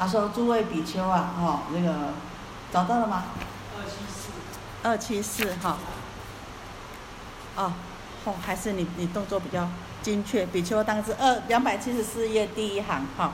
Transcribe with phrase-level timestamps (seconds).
[0.00, 1.94] 他说：“诸位比丘啊，哈，那个
[2.72, 3.24] 找到了吗？
[3.76, 4.30] 二七四，
[4.82, 5.76] 二七四哈。
[7.56, 7.70] 哦，
[8.24, 9.68] 哦，还是你你动作比较
[10.00, 10.46] 精确。
[10.46, 13.32] 比丘当知二两百七十四页第一行哈。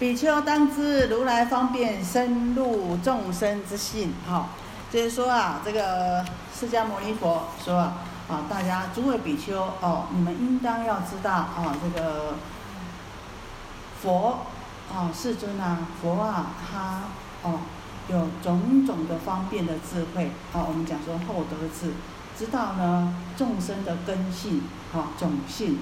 [0.00, 4.48] 比丘当知如来方便深入众生之性哈，
[4.90, 7.92] 就是说啊，这个释迦牟尼佛说啊，
[8.28, 12.34] 啊，大家诸位比丘哦，你们应当要知道啊，这个。
[14.02, 14.46] 佛，
[14.92, 17.02] 哦，世尊啊，佛啊，他
[17.42, 17.60] 哦，
[18.08, 21.92] 有种种的方便的智慧，哦，我们讲说厚德智，
[22.36, 24.62] 知道呢众生的根性，
[24.94, 25.78] 啊，种性，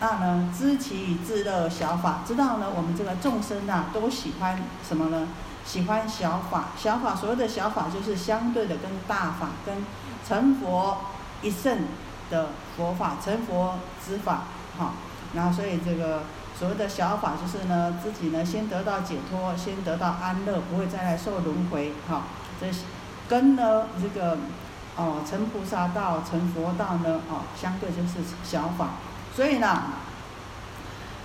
[0.00, 5.28] 那呢知其自乐小法，知道呢我们这个众生呐都喜欢什么呢？
[5.64, 9.86] 喜欢小法，小法所谓的小法就是相对的跟大法跟
[10.26, 10.98] 成佛
[11.40, 11.78] 一圣
[12.28, 14.42] 的佛法，成佛之法，
[14.76, 14.94] 哈，
[15.34, 16.24] 然后所以这个。
[16.62, 21.92] 所谓的小法就是呢，自己呢先得到解脱，先得到安乐，不会再来受轮回。
[22.08, 22.22] 哈，
[22.60, 22.68] 这
[23.28, 24.38] 跟呢这个
[24.94, 28.90] 哦成菩萨道、成佛道呢哦相对就是小法。
[29.34, 29.86] 所以呢，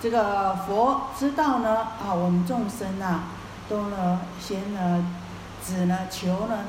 [0.02, 3.26] 这个佛知道呢啊，我们众生呐
[3.70, 5.06] 都呢先呢
[5.64, 6.62] 只呢求呢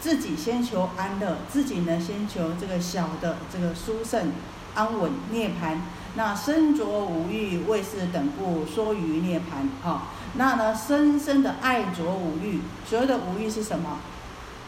[0.00, 4.32] 自己先求安乐，自己呢先求这个小的这个殊胜
[4.74, 5.76] 安稳涅槃。
[6.14, 9.68] 那身着无欲，为是等故说于涅盘。
[9.82, 13.98] 哈，那呢，深深的爱着无欲，所有的无欲是什么？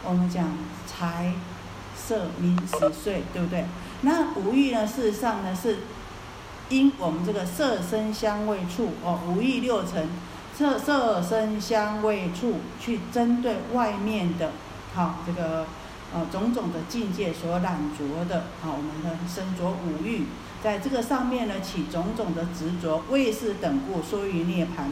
[0.03, 1.33] 我们讲财、
[1.95, 3.65] 色、名、食、睡，对不对？
[4.01, 5.77] 那无欲呢，事实上呢，是
[6.69, 10.07] 因我们这个色、身、香、味、触哦，五欲六尘，
[10.55, 14.51] 色、色、身、香、味、触，去针对外面的，
[14.93, 15.65] 好这个
[16.13, 20.25] 啊种种的境界所染着的，啊我们的身着五欲。
[20.63, 24.91] 在这个上面呢，起种种的执着，为是等故说于涅盘。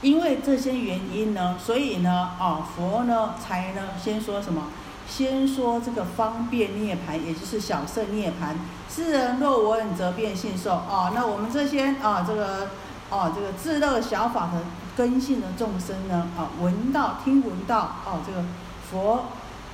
[0.00, 4.68] 因为这些原因呢，所以呢，啊，佛呢才呢先说什么？
[5.06, 8.56] 先说这个方便涅盘，也就是小圣涅盘。
[8.88, 10.72] 世人若闻，则变信受。
[10.72, 12.68] 哦，那我们这些啊，这个
[13.10, 14.62] 哦，这个自乐小法的
[14.96, 18.42] 根性的众生呢，啊，闻到听闻到哦，这个
[18.90, 19.24] 佛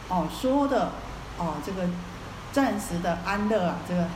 [0.09, 0.93] 哦说的
[1.39, 1.83] 哦，这个
[2.53, 4.07] 暂时的安乐啊，这个。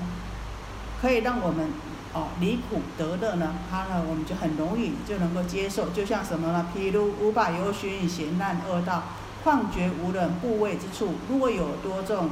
[1.02, 1.66] 可以让我们
[2.12, 6.66] 哦离苦得乐呢，它呢我们就很容易就能够接受，就像什么呢？
[6.72, 9.02] 譬如五百由旬闲难恶道，
[9.42, 12.30] 况觉无人部位之处，若有多众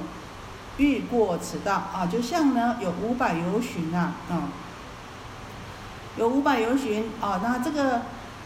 [0.77, 4.47] 欲过此道啊，就像呢有五百由旬啊，啊，
[6.16, 8.03] 有五百由旬啊，那这个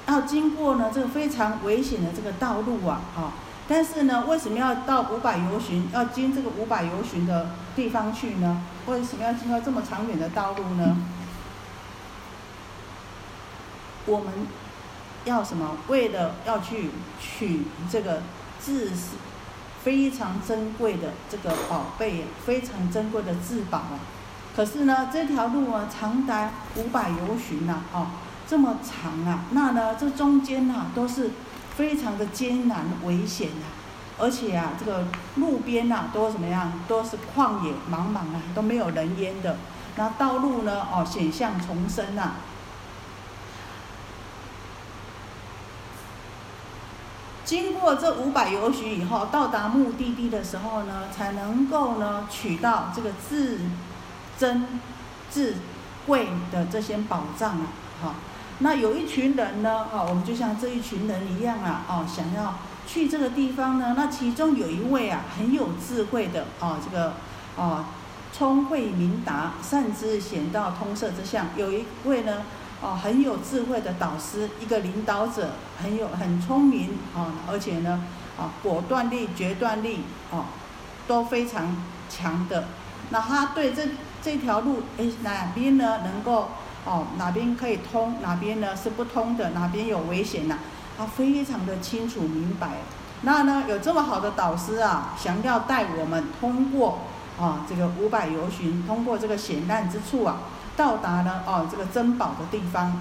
[0.07, 3.44] 要经过呢这个非常危险的这个道路啊，啊。
[3.67, 8.61] 但是呢，为什么要到五百游巡，要经这个五百游巡的地方去呢？
[8.85, 10.99] 为什么要经过这么长远的道路呢？
[14.05, 14.29] 我们
[15.25, 15.79] 要什么？
[15.89, 18.21] 为了要去取这个
[18.63, 19.13] 至是
[19.83, 23.97] 非常珍贵的这个宝贝，非常珍贵的至宝啊！
[24.55, 28.09] 可是呢，这条路啊，长达五百游巡呐，哦，
[28.47, 31.31] 这么长啊，那呢，这中间呐，都是。
[31.77, 33.67] 非常的艰难危险呐，
[34.19, 36.73] 而且啊，这个路边呐都怎么样？
[36.87, 39.57] 都是旷野茫茫啊，都没有人烟的。
[39.97, 40.87] 那道路呢？
[40.93, 42.33] 哦，险象丛生呐。
[47.45, 53.61] 经过这五百由许以后，到达目的地的时候呢，才能够呢取到这个至
[54.39, 54.81] 珍
[55.31, 55.57] 至
[56.07, 57.67] 贵的这些宝藏啊，
[58.03, 58.15] 哈。
[58.61, 62.55] 那有一群人呢，哦，我们就像这一群人一样啊，哦，想要
[62.87, 63.95] 去这个地方呢。
[63.97, 67.15] 那其中有一位啊，很有智慧的，哦，这个，
[67.57, 67.85] 哦，
[68.33, 71.47] 聪慧明达，善知显道通摄之相。
[71.57, 72.43] 有一位呢，
[72.81, 75.51] 哦，很有智慧的导师，一个领导者，
[75.83, 78.05] 很有很聪明，啊，而且呢，
[78.39, 80.45] 啊，果断力、决断力，哦，
[81.09, 81.77] 都非常
[82.09, 82.67] 强的。
[83.11, 83.83] 那他对这
[84.23, 86.51] 这条路，哎，哪边呢能够？
[86.85, 90.59] 哦，哪边可以通，哪边呢是不通的，哪边有危险呐？
[90.99, 92.73] 他非常的清楚明白。
[93.23, 96.99] 那呢，有这么好的导师啊，想要带我们通过
[97.41, 100.41] 啊这个五百游巡，通过这个险难之处啊，
[100.77, 103.01] 到达呢哦这个珍宝的地方。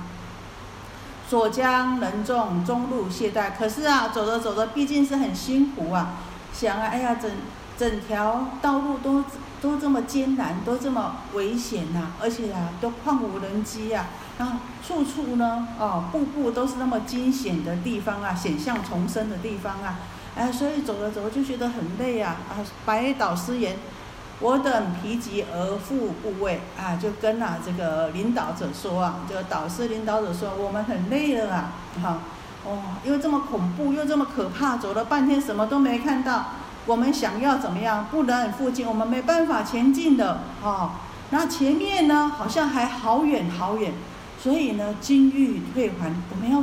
[1.27, 6.13] 所将人众中路懈怠，可是啊，走着走着，毕竟是很辛苦啊。
[6.53, 7.29] 想啊，哎呀，整
[7.77, 9.23] 整条道路都。
[9.63, 14.07] 都这么艰难，都这么危险呐，而且啊，都旷无人迹呀，
[14.37, 19.99] 啊，处处呢，哦，步步都是那么惊险的地方啊，险象丛生的地方啊，
[20.35, 23.77] 哎，所以走着走着就觉得很累啊，啊，白导师言，
[24.41, 26.59] 我等疲极而复不畏。
[26.77, 31.71] 啊，就跟啊这个领导者说啊，这个导师领导者说，我们很累了啊，
[32.01, 32.17] 哈，
[32.65, 36.47] 哦，又这么恐怖，又这么可怕，走了半天什么都没看到，
[36.85, 38.05] 我们想要怎么样？
[38.11, 41.01] 不能附近，我们没办法前进的啊。
[41.29, 43.93] 那前面呢，好像还好远好远，
[44.41, 46.61] 所以呢，金玉退还，我们要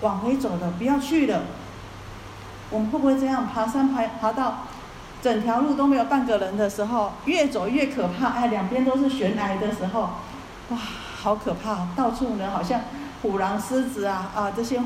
[0.00, 1.42] 往回走的，不要去了。
[2.70, 4.58] 我们会不会这样爬山爬爬到？
[5.22, 8.26] 整条路都没有半个人的时候，越走越可怕。
[8.28, 10.10] 哎，两边都是悬崖的时候，
[10.68, 10.76] 哇，
[11.16, 11.88] 好可怕！
[11.96, 12.82] 到处呢，好像
[13.22, 14.82] 虎狼狮子啊啊，这些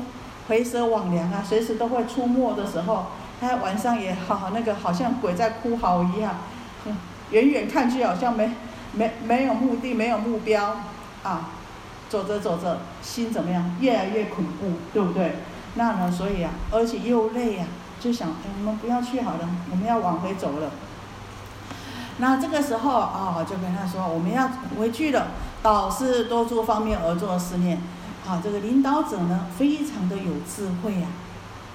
[0.47, 3.07] 回蛇网梁啊，随时都会出没的时候，
[3.39, 6.35] 他，晚上也好，那个好像鬼在哭嚎一样。
[7.31, 8.51] 远远看去好像没
[8.93, 10.77] 没没有目的，没有目标
[11.23, 11.51] 啊。
[12.09, 13.75] 走着走着，心怎么样？
[13.79, 15.35] 越来越恐怖，对不对？
[15.75, 17.65] 那呢，所以啊，而且又累呀。
[17.99, 20.71] 就想，哎，我们不要去好了，我们要往回走了。
[22.17, 24.49] 那这个时候啊，就跟他说，我们要
[24.79, 25.27] 回去了。
[25.61, 27.77] 导师多做方面而做思念，
[28.27, 31.07] 啊，这个领导者呢，非常的有智慧呀。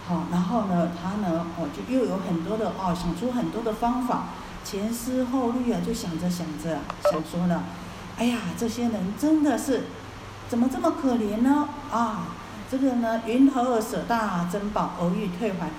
[0.06, 4.24] 好，然后呢，他呢，哦，就又有很多的哦，想出很多的方法，
[4.62, 6.78] 前思后虑啊，就想着想着，
[7.10, 7.62] 想说呢，
[8.18, 9.84] 哎呀，这些人真的是
[10.48, 11.68] 怎么这么可怜呢？
[11.90, 12.28] 啊，
[12.70, 15.70] 这个呢，云何舍大珍宝而欲退还？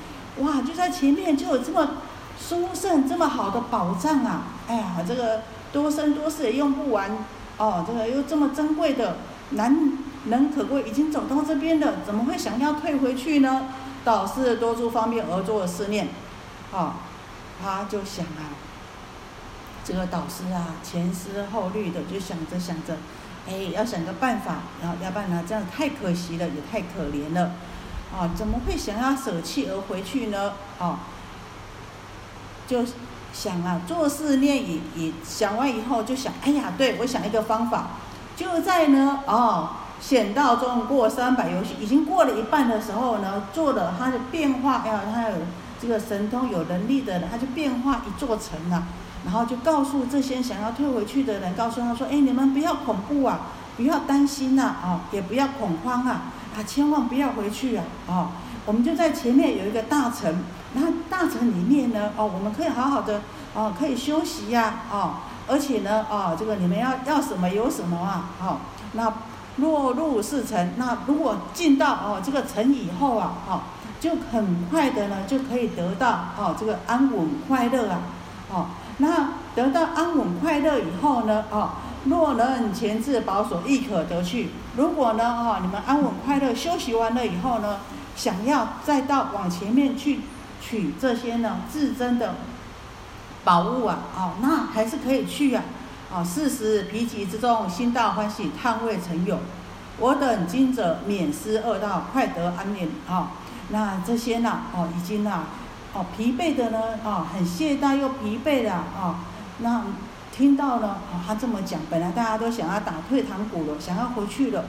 [0.44, 1.92] 哇，就在前面就有这么
[2.40, 4.42] 殊胜、这么好的宝藏啊！
[4.68, 7.12] 哎呀，这个多生多世也用不完
[7.58, 7.86] 哦。
[7.88, 9.18] 这个又这么珍贵的、
[9.52, 9.94] 难
[10.26, 13.68] 能可贵，已经走到这边了，怎么会想要退回去呢？
[14.06, 16.08] 导师多出方面而做的思念，
[16.72, 16.96] 啊，
[17.62, 18.54] 他就想啊，
[19.84, 22.96] 这个导师啊，前思后虑的，就想着想着，
[23.48, 27.52] 哎，要想个办法，然后要不然呢，这样太可惜了，也太可怜了。
[28.16, 30.54] 啊，怎么会想要舍弃而回去呢？
[30.80, 31.00] 啊，
[32.68, 32.86] 就
[33.34, 37.88] 想啊，做事念也也想完以后，就想，哎呀，对我想一个方法，
[38.36, 39.70] 就在呢，哦，
[40.06, 45.36] 险道中过三百游戏，已经过了一半的时候呢，做了他的变化，哎呀，他有
[45.82, 48.84] 这个神通有能力的人，他就变化一座城了，
[49.26, 53.40] 然后就告诉这些想要退回去的人，告诉他说，哎，你们不要恐怖啊，
[53.78, 56.22] 不要担心呐，啊，也不要恐慌啊。
[56.56, 57.84] 啊，千万不要回去啊！
[58.08, 58.28] 哦，
[58.66, 60.34] 我们就在前面有一个大城，
[60.74, 63.20] 然后大城里面呢，哦，我们可以好好的，
[63.54, 65.16] 哦，可以休息呀，哦，
[65.48, 68.60] 而且呢，哦，这个你们要要什么有什么啊，哦，
[68.94, 69.12] 那
[69.58, 73.62] 落入四尘，那如果进到哦这个尘以后啊，哦，
[74.00, 78.00] 就很快的呢就可以得到哦这个安稳快乐啊，
[78.52, 78.66] 哦，
[78.98, 81.70] 那得到安稳快乐以后呢，哦。
[82.08, 84.52] 若能前置保守，亦可得去。
[84.78, 87.80] 如果呢，哦，你们安稳快乐休息完了以后呢，
[88.16, 90.20] 想要再到往前面去
[90.62, 92.36] 取这些呢自珍的
[93.44, 95.64] 宝物啊，哦，那还是可以去啊。
[96.16, 99.38] 啊，四时疲极之中，心大欢喜，叹未成有。
[100.00, 102.90] 我等今者免失恶道，快得安宁。
[103.06, 103.32] 啊，
[103.70, 105.44] 那这些呢，哦，已经啊，
[105.94, 109.20] 哦，疲惫的呢，啊，很懈怠又疲惫的啊，
[109.60, 109.84] 那。
[110.38, 114.66] 听到了，哦，他这么讲，本来大家都想要打退堂鼓了，想要回去了，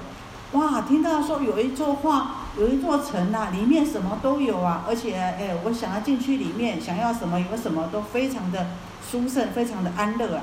[0.53, 0.83] 哇！
[0.83, 8.69] 听到说有一座画，有一座城呐，里面什么都有啊，而且，哎，我想要进去里面，想要什么有什么，都非常的
[9.11, 10.43] 殊胜，非常的安乐啊。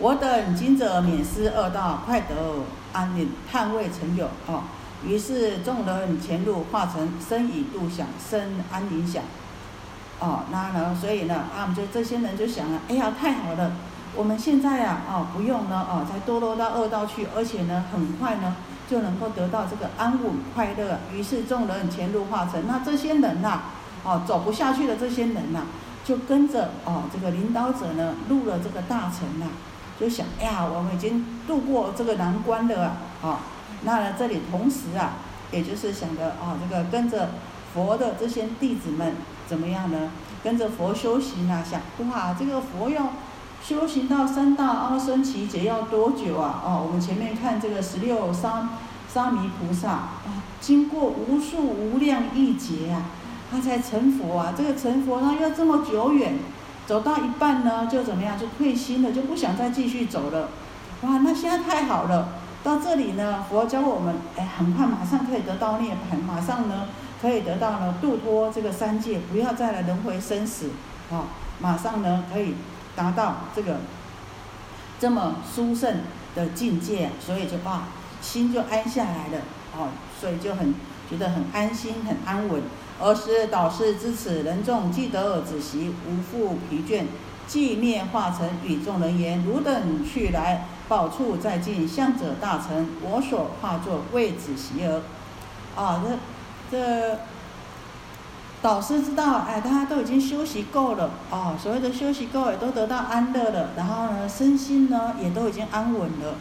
[0.00, 2.34] 我等今者免失恶道，快得
[2.92, 4.64] 安宁，叹未成有哦。
[5.06, 9.22] 于是众人前路化成生以度想，生安宁想。
[10.18, 10.96] 哦，那呢？
[11.00, 13.72] 所以呢，啊，我们就这些人就想了，哎呀，太好了！
[14.16, 18.56] 我们现在啊，哦，不用呢，哦，再堕落到恶道去，而且呢，很快呢，
[18.88, 20.98] 就能够得到这个安稳快乐。
[21.12, 23.62] 于是众人前路化成，那这些人呐，
[24.02, 25.66] 哦，走不下去的这些人呐，
[26.04, 29.46] 就跟着哦，这个领导者呢，入了这个大城呐，
[30.00, 33.40] 就想，哎呀，我们已经度过这个难关了啊，
[33.84, 35.14] 那，这里同时啊，
[35.50, 37.30] 也就是想着啊，这个跟着
[37.72, 39.14] 佛的这些弟子们。
[39.46, 40.10] 怎么样呢？
[40.42, 43.10] 跟着佛修行啊，想哇，这个佛要
[43.62, 46.62] 修行到三大阿僧祇劫要多久啊？
[46.64, 48.70] 哦，我们前面看这个十六沙
[49.06, 53.04] 沙弥菩萨啊，经过无数无量亿劫啊，
[53.50, 54.54] 他才成佛啊。
[54.56, 56.38] 这个成佛他要这么久远，
[56.86, 60.48] 走到一半呢，就怎么样，就退心了，就不想再继续走了。
[61.02, 62.28] 哇，那现在太好了，
[62.62, 66.88] 到这里呢，佛教我们，哎，很快马上可以得到涅槃，马上呢。
[67.22, 70.68] 可以得到呢，度脱这个三界，不要再来轮回生死，
[71.10, 71.24] 啊，
[71.58, 72.54] 马上呢可以
[72.94, 73.78] 达到这个
[75.00, 76.00] 这么殊胜
[76.34, 77.84] 的境界，所以就哇，
[78.20, 79.42] 心就安下来了，
[79.74, 79.88] 哦，
[80.20, 80.74] 所以就很
[81.08, 82.60] 觉得很安心、很安稳。
[83.00, 87.04] 而是导师知此人众，既得而止息，无复疲倦，
[87.48, 92.88] 寂灭化成与众人言：汝等去来，宝处在近，向者大成。
[93.02, 95.02] 我所化作为子席儿。
[95.76, 96.02] 啊，
[96.70, 97.18] 这这
[98.62, 106.34] 导师知道，哎，大家都已经休息够了，啊，所谓的休息够，也都得到安乐了，然后呢，身心呢也都已经安稳了，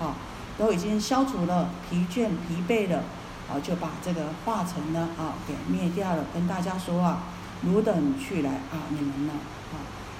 [0.00, 0.16] 啊，
[0.58, 3.02] 都已经消除了疲倦、疲惫了，
[3.50, 7.24] 啊，就把这个化成呢，啊，给灭掉了，跟大家说啊，
[7.62, 9.32] 汝等去来啊，你们呢，
[9.72, 9.74] 啊，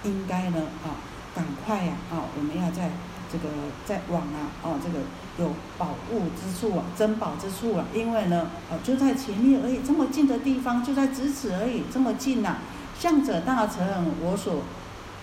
[0.05, 0.99] 应该呢，啊，
[1.35, 2.91] 赶快呀，啊，我们要在。
[3.33, 3.45] 这个
[3.87, 4.99] 在往啊，哦，这个
[5.39, 12.57] 有宝物之处啊，珍宝之处啊，因为呢，呃，就在前面而已，这么近的地方，就在咫尺而已，这么近呐。
[12.99, 13.87] 向者大成，
[14.21, 14.65] 我所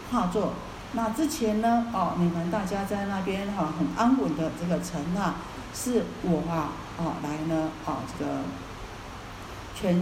[0.09, 0.53] 化作。
[0.93, 5.35] 那之前呢，哦，你们大家在那边哈，很安稳的这个城啊，
[5.73, 8.41] 是我啊，哦，来呢，哦，这个
[9.75, 10.01] 全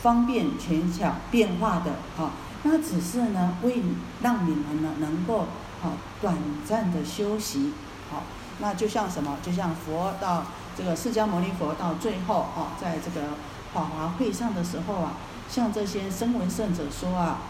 [0.00, 3.82] 方便、全巧变化的啊，那只是呢，为
[4.22, 5.46] 让你们呢，能够。
[5.82, 5.90] 好，
[6.22, 7.74] 短暂的休息，
[8.10, 8.22] 好，
[8.58, 9.36] 那就像什么？
[9.42, 13.26] 就像佛到这个释迦牟尼佛到最后啊，在这个
[13.74, 15.12] 法华会上的时候啊，
[15.46, 17.40] 向这些声闻圣者说啊，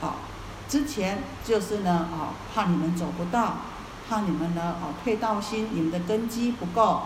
[0.00, 0.14] 好，
[0.70, 3.56] 之前就是呢啊，怕你们走不到，
[4.08, 7.02] 怕你们呢啊退道心，你们的根基不够，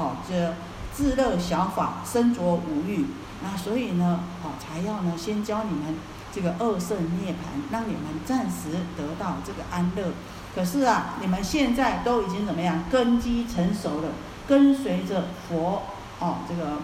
[0.00, 0.54] 哦，这
[0.94, 3.04] 自乐小法，身着五欲，
[3.42, 5.94] 那所以呢，哦，才要呢先教你们。
[6.32, 10.12] 这个二圣涅盘，让你们暂时得到这个安乐。
[10.54, 12.84] 可是啊，你们现在都已经怎么样？
[12.88, 14.10] 根基成熟了，
[14.46, 15.82] 跟随着佛
[16.20, 16.76] 哦，这个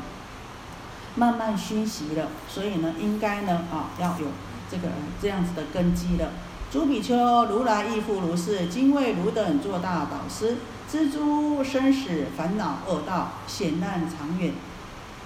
[1.14, 2.26] 慢慢熏习了。
[2.48, 4.26] 所以呢，应该呢啊，要有
[4.68, 4.88] 这个
[5.22, 6.30] 这样子的根基了。
[6.72, 8.66] 诸比丘，如来亦复如是。
[8.66, 10.56] 今为汝等做大导师，
[10.90, 14.52] 知诸生死烦恼恶道，险难长远，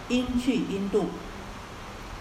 [0.09, 1.11] 应去应度。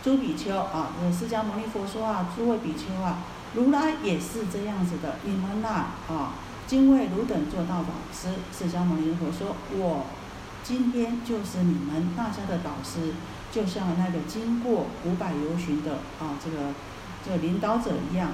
[0.04, 3.20] 诸比丘啊，这释迦牟尼佛说啊，诸位比丘啊，
[3.54, 5.16] 如来也是这样子的。
[5.24, 6.34] 你们呐啊，
[6.68, 8.30] 今为汝等做到导师。
[8.52, 10.06] 释迦牟尼佛说，我
[10.64, 13.14] 今天就是你们大家的导师，
[13.52, 16.74] 就像那个经过五百游巡的啊，这个
[17.26, 18.32] 这个领导者一样。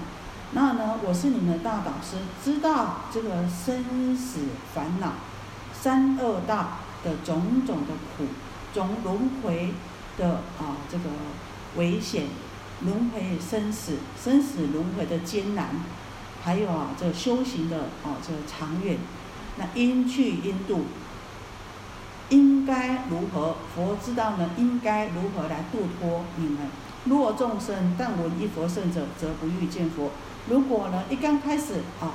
[0.52, 4.40] 那呢，我是你们的大导师，知道这个生死
[4.74, 5.14] 烦恼、
[5.74, 8.26] 三恶道的种种的苦，
[8.74, 9.74] 种轮回
[10.18, 11.06] 的啊这个。
[11.78, 12.24] 危险，
[12.86, 15.72] 轮回生死，生死轮回的艰难，
[16.42, 18.98] 还有啊，这修行的啊，这长远，
[19.58, 20.86] 那应去应度，
[22.30, 23.58] 应该如何？
[23.76, 24.52] 佛知道呢？
[24.58, 26.60] 应该如何来度脱你们？
[27.04, 30.12] 若众生但闻一佛圣者，则不欲见佛。
[30.48, 32.12] 如果呢，一刚开始啊，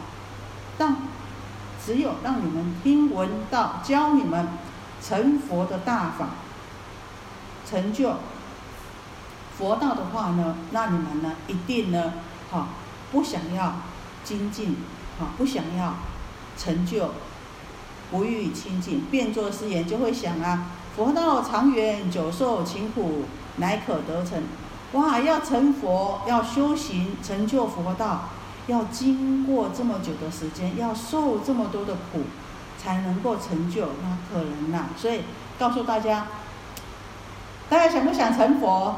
[0.78, 0.96] 当
[1.84, 4.48] 只有让你们听闻到教你们
[5.02, 6.28] 成佛的大法，
[7.68, 8.14] 成就。
[9.58, 12.12] 佛道的话呢，那你们呢一定呢，
[12.50, 12.68] 哈，
[13.10, 13.74] 不想要
[14.22, 14.76] 精进，
[15.18, 15.96] 哈，不想要
[16.56, 17.10] 成就，
[18.10, 23.24] 不欲亲近，变作是言，就会想啊，佛道长远久受勤苦，
[23.56, 24.42] 乃可得成。
[24.92, 28.30] 哇，要成佛，要修行成就佛道，
[28.66, 32.22] 要经过这么久的时间，要受这么多的苦，
[32.76, 34.86] 才能够成就，那可能呐。
[34.96, 35.22] 所以
[35.58, 36.26] 告诉大家，
[37.68, 38.96] 大家想不想成佛？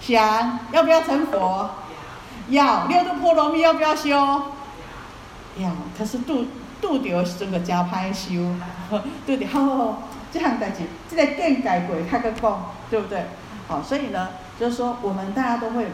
[0.00, 1.70] 想要不要成佛？
[2.50, 4.10] 要六度波罗蜜要不要修？
[5.56, 5.72] 要。
[5.98, 6.46] 可是度
[6.80, 8.54] 度掉整个加派修，
[9.26, 10.02] 度掉好
[10.32, 13.26] 这样代志，这个更改过他个讲，对不对？
[13.66, 14.28] 好，所以呢，
[14.58, 15.90] 就是说我们大家都会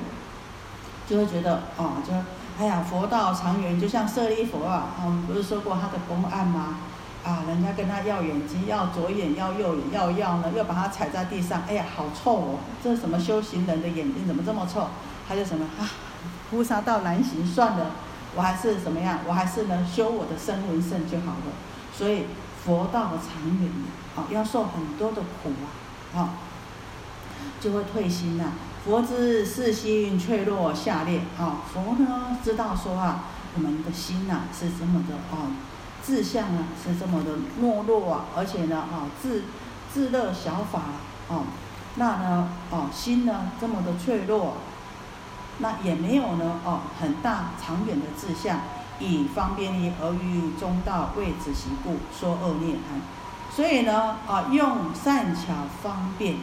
[1.09, 2.13] 就会觉得哦，就
[2.59, 6.77] 哎呀，佛道长远，就像舍利佛啊，我们不是说过他的公案吗？
[7.25, 12.59] 啊，人家跟他要眼睛，要左眼，要右眼，要要呢，又把他踩在地上，哎呀，好臭哦！
[12.83, 14.89] 这什么修行人的眼睛怎么这么臭？
[15.29, 15.89] 他就什么啊，
[16.51, 17.93] 菩萨道难行，算了，
[18.35, 19.21] 我还是怎么样？
[19.27, 21.53] 我还是能修我的身为圣就好了。
[21.97, 22.25] 所以
[22.65, 23.71] 佛道长远
[24.17, 25.53] 啊，要受很多的苦
[26.15, 26.31] 啊，啊，
[27.63, 28.53] 就会退心呐。
[28.85, 35.47] 佛之世心脆弱下劣啊，佛呢知道说啊，我们的心呐是这么的啊。
[36.05, 37.31] 志向啊是这么的
[37.63, 39.45] 懦弱啊，而且呢啊自
[39.95, 40.81] 自乐小法
[41.33, 41.45] 啊，
[41.95, 44.55] 那呢啊心呢这么的脆弱，
[45.59, 48.63] 那也没有呢哦很大长远的志向，
[48.99, 55.53] 以方便力而于中道位置习故说恶涅槃，所以呢啊用善巧
[55.85, 56.39] 方便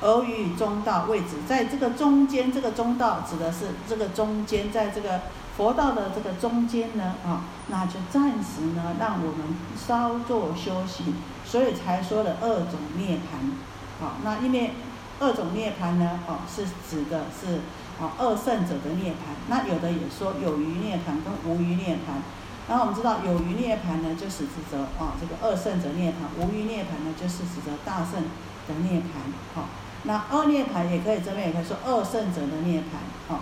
[0.00, 5.20] 而于中道位置，在这个中间这个中道指的是这个中间在这个。
[5.56, 11.14] 佛道的这个中间呢，啊，那就暂时呢，让我们稍作休息，
[11.46, 14.72] 所以才说了二种涅槃，啊，那因为
[15.18, 17.60] 二种涅槃呢，哦，是指的是
[17.98, 19.32] 啊二圣者的涅槃。
[19.48, 22.20] 那有的也说有余涅槃跟无余涅槃。
[22.68, 28.20] 然后我们知道有余涅槃呢，就是指责啊这个二圣者涅槃；无余涅槃呢，就是指责大圣
[28.68, 29.04] 的涅槃。
[29.54, 29.64] 好，
[30.06, 33.28] 那二涅槃也可以这边也可以说二圣者的涅槃。
[33.28, 33.40] 好，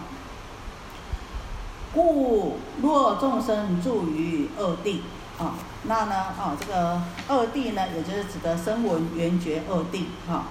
[1.94, 5.02] 故若众生住于二地。
[5.37, 6.14] 啊，那呢？
[6.14, 10.06] 啊，这个二地呢，也就是指的声闻缘觉二地。
[10.28, 10.44] 哈，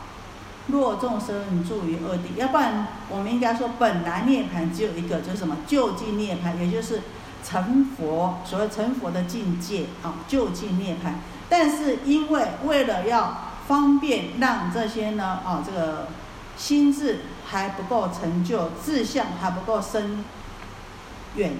[0.68, 7.02] 若众生住于二地，要不然我们应该说本来涅槃只有一个，就是什么就近涅槃，也就是
[7.46, 11.14] 成佛，所谓成佛的境界啊，就近涅槃。
[11.48, 16.08] 但是因为为了要方便让这些呢，啊，这个
[16.58, 20.24] 心智还不够成就，志向还不够深
[21.36, 21.54] 远。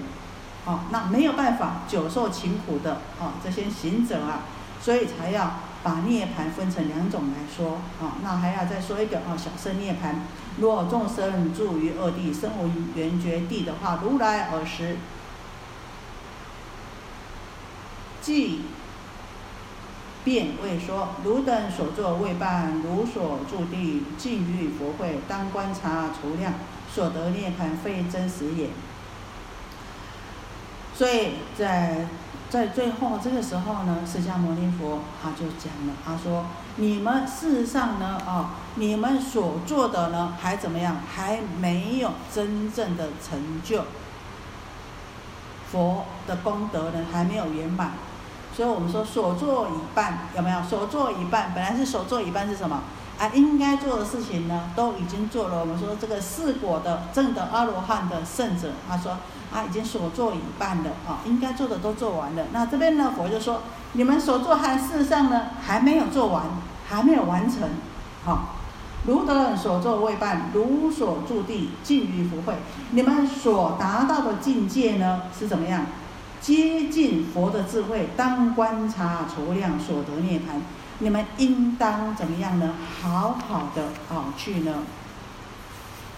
[0.66, 4.44] 哦，那没有办法久受勤苦的哦，这些行者啊，
[4.80, 8.16] 所以才要把涅盘分成两种来说啊。
[8.22, 10.14] 那还要再说一个哦，小圣涅槃。
[10.58, 14.96] 若众生住于二地，生无缘觉地的话，如来尔时，
[18.22, 18.62] 即
[20.24, 26.54] 便为说：汝等所作未办，汝所住地尽于佛会，当观察除量，
[26.90, 28.70] 所得涅盘非真实也。
[30.96, 32.06] 所以在
[32.48, 40.96] 在最后这个时候呢，释迦牟尼佛他就讲了，他说：“你们事实上呢，哦，你们所做的呢，还怎么样？
[41.12, 43.84] 还没有真正的成就，
[45.70, 47.92] 佛的功德呢，还没有圆满。
[48.56, 50.62] 所以我们说所做一半，有没有？
[50.62, 52.82] 所做一半，本来是所做一半是什么？
[53.18, 55.60] 啊，应该做的事情呢，都已经做了。
[55.60, 59.16] 我们说这个四果的正的阿罗汉的圣者，他说。”
[59.54, 62.46] 啊已经所做一半了啊，应该做的都做完了。
[62.50, 63.60] 那这边呢，佛就说，
[63.92, 66.42] 你们所做还事实上呢还没有做完，
[66.88, 67.60] 还没有完成。
[68.24, 68.56] 好，
[69.06, 72.54] 如等所作未办，如所住地尽于福慧。
[72.90, 75.86] 你们所达到的境界呢是怎么样？
[76.44, 80.60] 接近佛的智慧，当观察除量所得涅槃。
[80.98, 82.74] 你们应当怎么样呢？
[83.00, 83.84] 好好的
[84.14, 84.82] 啊，去呢，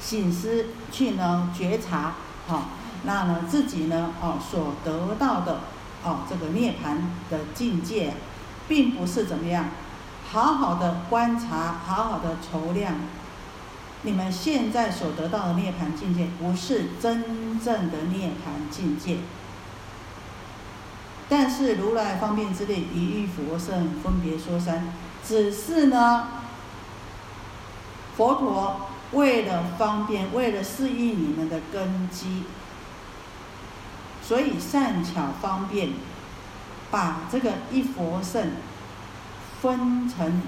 [0.00, 2.14] 醒思，去呢觉察，
[2.48, 2.70] 好。
[3.04, 5.60] 那呢，自己呢，哦，所得到的，
[6.02, 6.96] 哦，这个涅槃
[7.30, 8.14] 的境界，
[8.66, 9.66] 并不是怎么样，
[10.28, 12.94] 好好的观察，好好的筹量，
[14.02, 19.18] 你们现在所得到的涅槃境界，不是真正的涅槃境界。
[21.28, 24.92] 但是如来方便之力，一遇佛圣分别说三，
[25.24, 26.28] 只是呢，
[28.16, 32.44] 佛陀为了方便，为了适应你们的根基。
[34.22, 35.90] 所以善巧方便，
[36.90, 38.52] 把这个一佛圣
[39.60, 40.42] 分成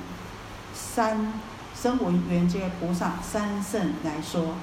[0.72, 1.32] 三
[1.80, 4.54] 声闻缘觉菩萨三圣来说。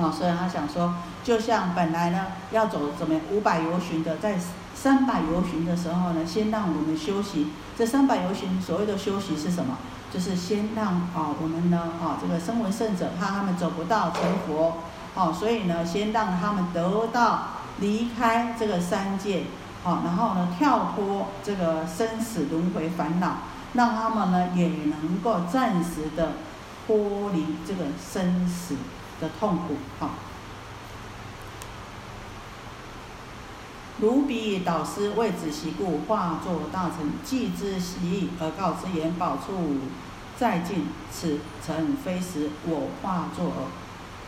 [0.00, 4.36] 啊，所以他想说，就像本来呢要走怎么五百游巡的，在
[4.74, 7.48] 三百游巡的时候呢，先让我们休息。
[7.76, 9.76] 这三百游巡所谓的休息是什么？
[10.12, 14.78] 就是先让啊我们呢啊这个声闻圣者怕他们走不到成佛。
[15.14, 17.48] 哦，所以呢，先让他们得到
[17.80, 19.44] 离开这个三界，
[19.82, 23.38] 好，然后呢，跳脱这个生死轮回烦恼，
[23.72, 26.32] 让他们呢也能够暂时的
[26.86, 28.76] 脱离这个生死
[29.20, 30.10] 的痛苦，哈。
[34.00, 39.78] 如彼导师为子习故，化作大臣，既知习而告之言：宝处
[40.36, 43.54] 再进，此诚非实，我化作耳。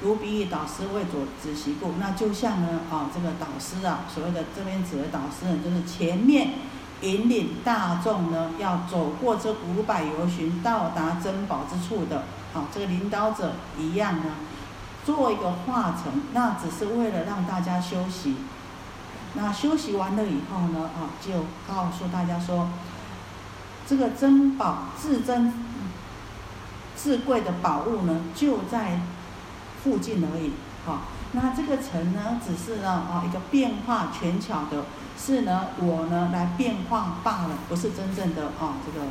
[0.03, 6.55] 如彼导师为左子习故，那就像呢啊，这个导师啊，所谓的这边指的导师呢，就是前面
[7.03, 14.35] 引领大众呢，要走过这五百游巡，到达珍宝之处的，好，这个领导者一样呢，
[15.15, 18.37] 做一个化成，那只是为了让大家休息。
[19.35, 21.33] 那休息完了以后呢，啊，就
[21.67, 22.69] 告诉大家说，
[23.87, 25.53] 这个珍宝至珍、
[26.97, 29.01] 至贵的宝物呢，就在。
[29.83, 30.53] 附近而已，
[30.85, 34.85] 好，那这个城呢，只是呢，啊，一个变化权巧的，
[35.19, 39.07] 是呢，我呢来变化罢了，不是真正的啊，这个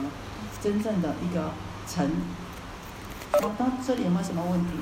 [0.62, 1.50] 真正的一个
[1.88, 2.08] 城。
[3.42, 4.74] 好，到这里有没有什么问题？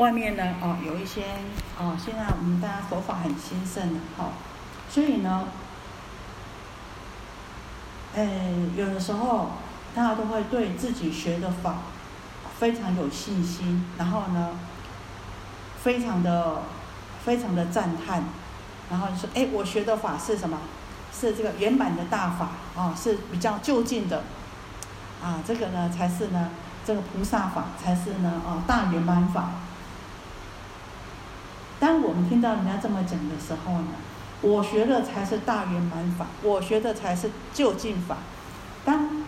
[0.00, 1.24] 外面呢，哦，有一些，
[1.78, 4.32] 哦，现在我们大家佛法很兴盛的，好，
[4.88, 5.44] 所以呢，
[8.14, 8.26] 呃，
[8.74, 9.50] 有的时候
[9.94, 11.74] 大家都会对自己学的法
[12.58, 14.52] 非常有信心，然后呢，
[15.82, 16.62] 非常的
[17.22, 18.24] 非常的赞叹，
[18.90, 20.56] 然后说：“哎，我学的法是什么？
[21.12, 24.22] 是这个圆满的大法啊，是比较就近的
[25.22, 26.48] 啊，这个呢才是呢，
[26.86, 29.50] 这个菩萨法才是呢，哦，大圆满法。”
[31.80, 33.88] 当我们听到人家这么讲的时候呢？
[34.42, 38.16] 我学的才是大圆满法，我学的才是就近法。
[38.84, 39.24] 当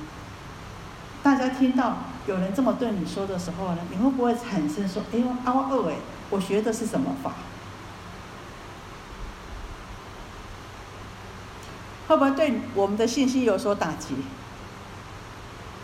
[1.23, 5.97] 大家听到有人这么对你说的时候呢，你会不会产生说：“哎呦，阿二哎，
[6.31, 7.33] 我学的是什么法？”
[12.09, 14.15] 会不会对我们的信心有所打击？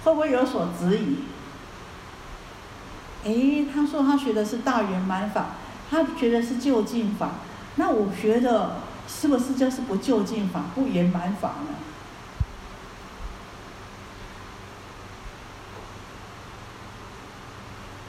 [0.05, 1.19] 会不会有所质疑？
[3.25, 5.49] 哎，他说他学的是大圆满法，
[5.91, 7.31] 他觉得是就近法，
[7.77, 8.77] 那我觉得。
[9.11, 11.75] 是不是就是不就近法、不圆满法呢？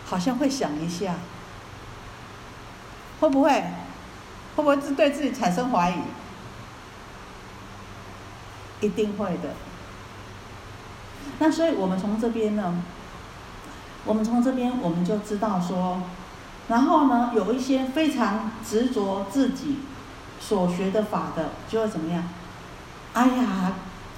[0.06, 1.16] 好像会想一下，
[3.22, 3.50] 会不会？
[4.58, 6.02] 会不会是对自己产生怀疑？
[8.86, 9.52] 一定会的。
[11.40, 12.84] 那所以我们从这边呢，
[14.04, 16.02] 我们从这边我们就知道说，
[16.70, 19.80] 然后呢，有一些非常执着自己。
[20.42, 22.24] 所学的法的就会怎么样？
[23.14, 23.74] 哎呀，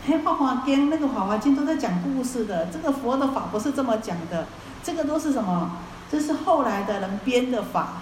[0.05, 4.45] 黑华华经那个华华经都在讲故事的，这个佛的法不是这么讲的，
[4.83, 5.71] 这个都是什么？
[6.11, 7.93] 这是后来的人编的法。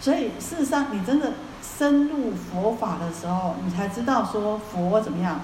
[0.00, 5.40] 所以事实上，你真的深入佛法的时候，你才知道说佛怎么样？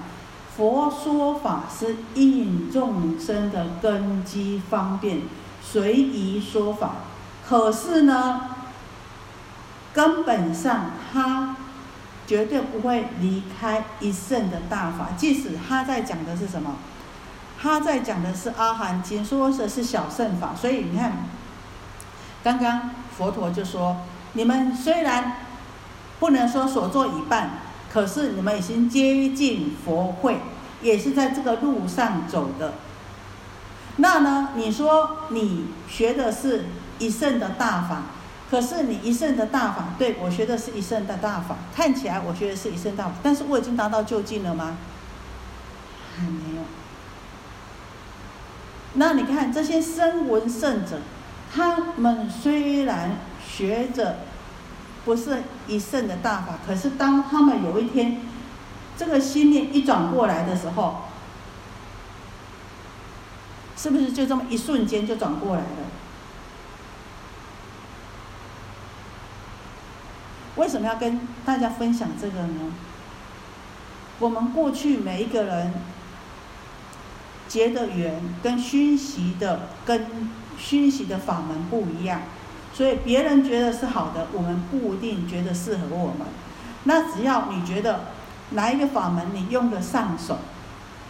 [0.59, 5.21] 佛说法是应众生的根基方便，
[5.63, 6.95] 随宜说法。
[7.47, 8.41] 可是呢？
[9.93, 11.55] 根本上，他
[12.27, 15.11] 绝对不会离开一圣的大法。
[15.15, 16.75] 即使他在讲的是什么，
[17.57, 20.53] 他在讲的是阿含经，说的是小圣法。
[20.53, 21.23] 所以你看，
[22.43, 23.95] 刚刚佛陀就说：
[24.33, 25.37] 你们虽然
[26.19, 27.49] 不能说所做已半，
[27.91, 30.37] 可是你们已经接近佛会，
[30.81, 32.73] 也是在这个路上走的。
[33.97, 34.49] 那呢？
[34.55, 36.65] 你说你学的是
[36.99, 38.03] 一圣的大法？
[38.49, 44.77] 可是你一圣的大法，对我学的是一圣的大法，看起来我学的是一圣大法，但是我已经达到就近了吗？
[46.17, 46.63] 还没有。
[48.93, 50.99] 那你看这些声闻圣者，
[51.53, 54.17] 他们虽然学着
[55.09, 58.21] 不是一圣的大法，可是当他们有一天
[58.95, 61.05] 这个心念一转过来的时候，
[63.75, 65.67] 是不是就这么一瞬间就转过来了？
[70.57, 72.71] 为什么要跟大家分享这个呢？
[74.19, 75.73] 我们过去每一个人
[77.47, 80.05] 结的缘跟熏习的跟
[80.55, 82.21] 熏习的法门不一样，
[82.79, 86.25] 所以别人觉得是好的，我们不一定觉得适合我们。
[86.85, 88.05] 那只要你觉得
[88.51, 90.37] 哪一个法门你用得上手，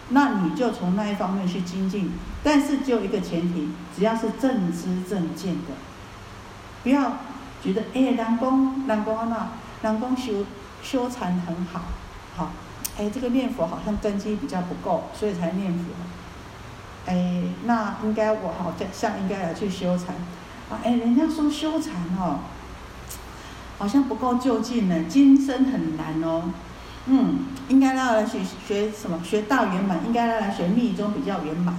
[0.09, 2.11] 那你就从那一方面去精进。
[2.43, 5.75] 但是就一个前提，只要是正知正见的，
[6.81, 7.13] 不要。
[7.63, 9.49] 觉得哎，人工人工安那，
[9.81, 10.45] 南宫修
[10.81, 11.81] 修禅很好，
[12.35, 12.51] 好，
[12.97, 15.83] 哎，这个念佛好像根基比较不够，所以才念佛。
[17.05, 20.15] 哎，那应该我好像应该来去修禅，
[20.83, 22.39] 哎，人家说修禅哦，
[23.77, 26.43] 好像不够就近呢，今生很难哦，
[27.05, 29.19] 嗯，应该要来学学什么？
[29.23, 31.75] 学大圆满，应该要来学密宗比较圆满，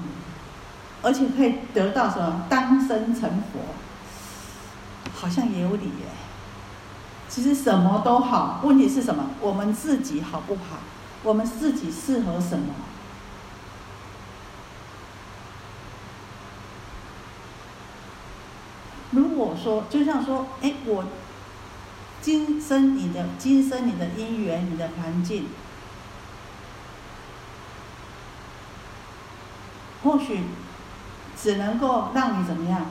[1.03, 2.43] 而且可以得到什么？
[2.49, 3.61] 当生成佛。
[5.13, 6.07] 好像也有理耶。
[7.29, 9.27] 其实什么都好，问题是什么？
[9.41, 10.79] 我们自己好不好？
[11.23, 12.73] 我们自己适合什么？
[19.11, 21.05] 如果说，就像说，哎，我
[22.21, 25.47] 今生你的今生你的因缘，你的环境，
[30.03, 30.41] 或许
[31.41, 32.87] 只能够让你怎么样？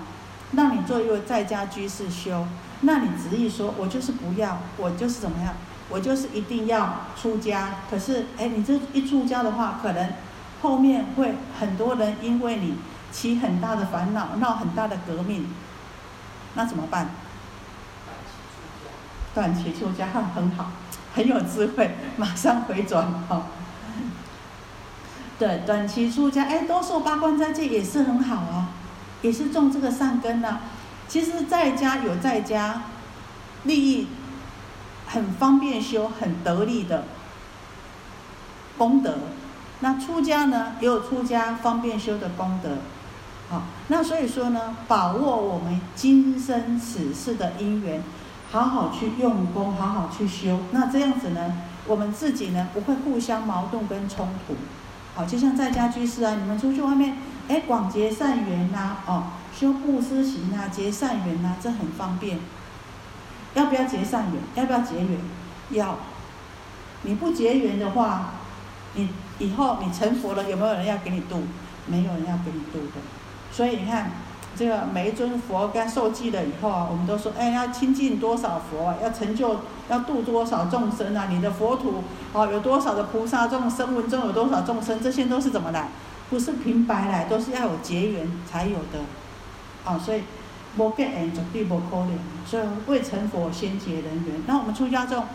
[0.54, 2.48] 让你做一位在家居士修，
[2.82, 5.54] 那你执意说，我就是不要，我就是怎么样，
[5.90, 7.76] 我就是一定要出家。
[7.88, 10.12] 可是，哎，你这一出家的话，可能
[10.64, 12.74] 后面会很多人因为你
[13.12, 15.48] 起很大的烦恼，闹很大的革命，
[16.56, 17.10] 那怎么办？
[19.34, 20.72] 短期出家很好，
[21.14, 23.44] 很有智慧， 马上回转哈。
[25.38, 28.70] 对，短期出家，哎，多受八关斋戒也是很好啊。
[29.22, 30.60] 也是种这个善根呐。
[31.08, 32.84] 其实在家有在家
[33.64, 34.08] 利益
[35.08, 37.04] 很方便修、很得力的，
[38.78, 39.20] 功德。
[39.82, 42.78] 那出家呢，也有出家方便修的功德。
[43.50, 48.04] 好，那所以说呢，把握我们今生此世的因缘，
[48.52, 50.60] 好好去用功，好好去修。
[50.72, 51.58] 那这样子呢，
[51.88, 54.56] 我们自己呢，不会互相矛盾跟冲突。
[55.16, 62.40] 好，就像在家居士啊，你们出去外面，哎，广结善缘呐，哦，修布施行啊，结善缘呐，这很方便。
[63.56, 64.42] 要不要结善缘？
[64.54, 65.20] 要不要结缘？
[65.72, 65.98] 要。
[67.02, 68.34] 你不结缘的话，
[68.94, 69.10] 你
[69.40, 71.42] 以后你成佛了，有没有人要给你渡？
[71.88, 73.02] 没有人要给你渡的。
[73.60, 74.10] 所以你看，
[74.56, 78.96] 这个每一尊佛刚受记了以后啊，我们都说，哎，要亲近多少佛？
[79.04, 79.58] 要成就，
[79.90, 81.28] 要度多少众生啊？
[81.30, 83.94] 你的佛土哦，有多少的菩萨众生？
[83.94, 85.04] 文中有多少众生？
[85.04, 85.90] 这些都是怎么来？
[86.30, 89.02] 不是平白来，都是要有结缘才有的。
[89.84, 90.22] 啊，所以
[90.78, 92.18] 无结缘绝对不可能。
[92.46, 94.42] 所以未成佛先结人缘。
[94.48, 95.26] 那我们出家众。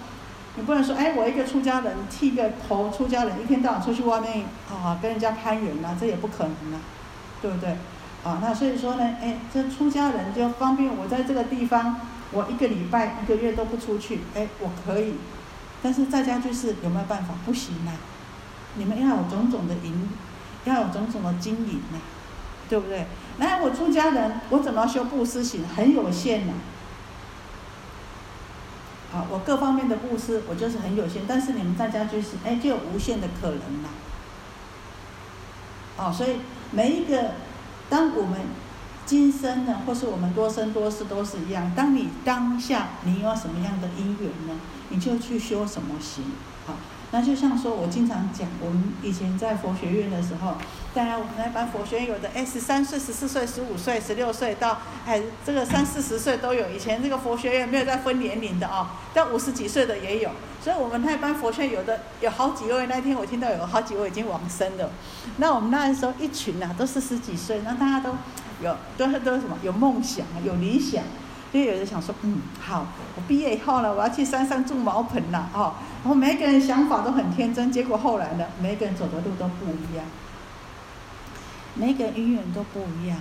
[0.56, 6.80] 你不能说，哎，我一个出家人剃个头，出家人一天到晚出去外面啊，跟人家攀缘呐，这也不可能啊，
[7.42, 7.76] 对不对？
[8.24, 12.00] 啊，那所以说呢，哎，这出家人就方便我在这个地方，
[12.32, 15.14] 我一个礼拜、一个月都不出去，哎，我可以。
[15.82, 17.34] 但是在家就是有没有办法？
[17.44, 17.92] 不行啊！
[18.76, 20.08] 你们要有种种的营，
[20.64, 21.98] 要有种种的经营呐，
[22.70, 23.06] 对不对？
[23.36, 25.62] 那我出家人，我怎么修布施行？
[25.76, 26.54] 很有限呐。
[29.12, 33.90] 啊，我各方面的布施，我就是很有限，但是你们在家就是，哎，就有无限的可能啦。
[35.98, 36.36] 哦，所以
[36.72, 37.32] 每一个，
[37.90, 38.40] 当我们
[39.06, 46.24] 今生呢，或是我们多生多世都是一样，当你当下你有什么样的因缘呢，你就去修什么行，
[46.66, 46.74] 好。
[47.10, 50.54] 那就像说，我经常讲，我们以前在佛学院的时候，
[50.94, 56.70] 当然我们那班佛学院有的，哎，十三岁、十四岁、十五岁、十六岁到，哎，这个三四十岁都有。
[56.70, 60.30] 以前这个佛学院没有在分年龄的哦，到五十几岁的也有。
[60.62, 64.90] 所以我们那班佛学院有的有好几位，那天我听到有好几位已经往生了。
[65.38, 68.10] 那我们那时候一群呐，都是十几岁，那大家都
[68.62, 71.02] 有都都什么有梦想，有理想。
[71.50, 80.04] 所以有人想说，嗯，好，我毕业以后呢，我要去山上种茅棚了，哦，然后每个人想法都很天真，结果后来呢，每个人走的路都不一样，
[81.74, 83.18] 每个人永远都不一样，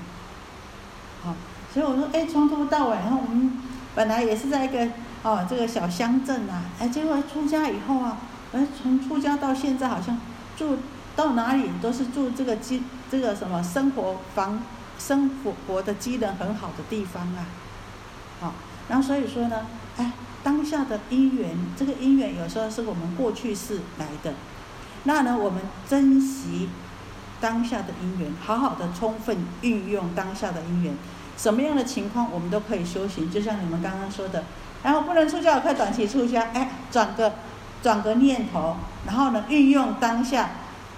[1.24, 1.36] 好，
[1.74, 3.52] 所以我说，哎，从头到尾，然后我们
[3.96, 4.88] 本来也是在一个
[5.24, 8.18] 哦这个小乡镇啊，哎，结果出家以后啊，
[8.54, 10.20] 哎，从出家到现在好像
[10.56, 10.78] 住
[11.16, 14.62] 到哪里都是住这个基这个什么生活房
[15.00, 17.46] 生活活的机能很好的地方啊。
[18.40, 18.54] 好，
[18.90, 19.66] 然后所以说呢，
[19.98, 20.12] 哎，
[20.44, 24.34] 当下的因缘，这个因缘有时候是我们过去世来的，
[25.06, 26.70] 那呢，我们珍惜
[27.44, 30.96] 当下的因缘，好好的充分运用当下的因缘，
[31.38, 34.46] 什么样的情况我们都可以修行，就像你们刚刚说的，
[34.84, 37.34] 然后不能出家，快短期出家，哎，转个
[37.82, 40.52] 转个念头，然后呢，运用当下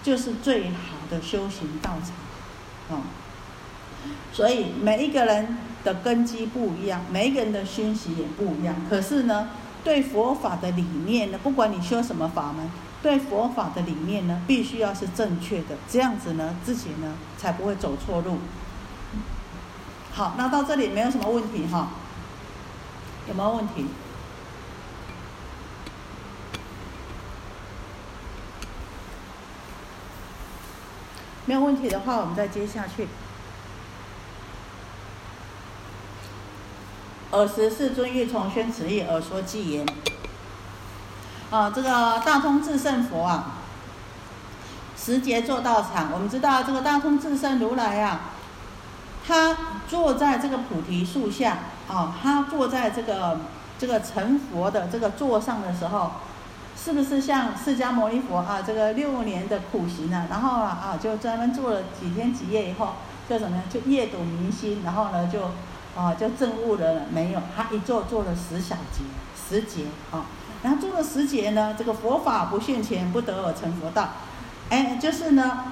[0.03, 3.01] 就是最好的修行道场，哦，
[4.31, 5.57] 所以每一个人。
[5.85, 8.73] 的根基不一样，每一个人的熏习也不一样。
[8.89, 9.49] 可是呢，
[9.83, 12.67] 对佛法的理念呢，不管你修什么法门，
[13.05, 18.39] 对佛法的理念呢，必须要是正确的，这样子呢，自己呢才不会走错路。
[20.11, 21.89] 好，那到这里没有什么问题哈？
[23.27, 23.85] 有没有问题？
[31.45, 33.07] 没有问题的话，我们再接下去。
[37.29, 39.85] 尔时世尊欲重宣此意，而说偈言：
[41.51, 43.53] 啊，这个大通智胜佛啊，
[44.97, 46.11] 时节做道场。
[46.11, 48.21] 我们知道这个大通智胜如来啊，
[49.25, 53.39] 他坐在这个菩提树下啊，他坐在这个
[53.77, 56.11] 这个成佛的这个座上的时候，
[56.75, 58.61] 是不是像释迦牟尼佛啊？
[58.65, 62.95] 这个六年的苦行呢，然后啊啊，就专门做了几天几夜以后，
[63.29, 63.63] 就怎么呢？
[63.69, 65.51] 就夜睹明星，然后呢就。
[65.97, 67.41] 啊，就证悟了没有？
[67.55, 69.01] 他一做做了十小节，
[69.47, 70.25] 十节啊，
[70.65, 74.09] 然后做了十节呢，这个佛法不现前，不得而成佛道。
[74.71, 75.65] 哎，就是呢，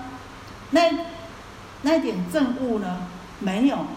[0.70, 0.82] 那
[1.82, 3.08] 那点证悟呢，
[3.40, 3.88] 没有，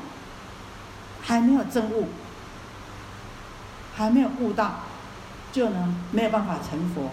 [1.21, 2.09] 还没有证悟，
[3.95, 4.77] 还没有悟到，
[5.53, 7.11] 就呢没有办法成佛。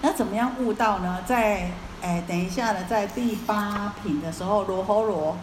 [0.00, 1.22] 那怎么样悟道呢？
[1.24, 1.70] 在
[2.02, 5.36] 哎，等一下呢，在第八品的时候，罗侯罗。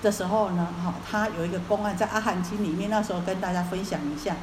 [0.00, 4.34] 的时候呢，哈，他有一个公案在《阿含经》里面，那时候跟大家分享一下，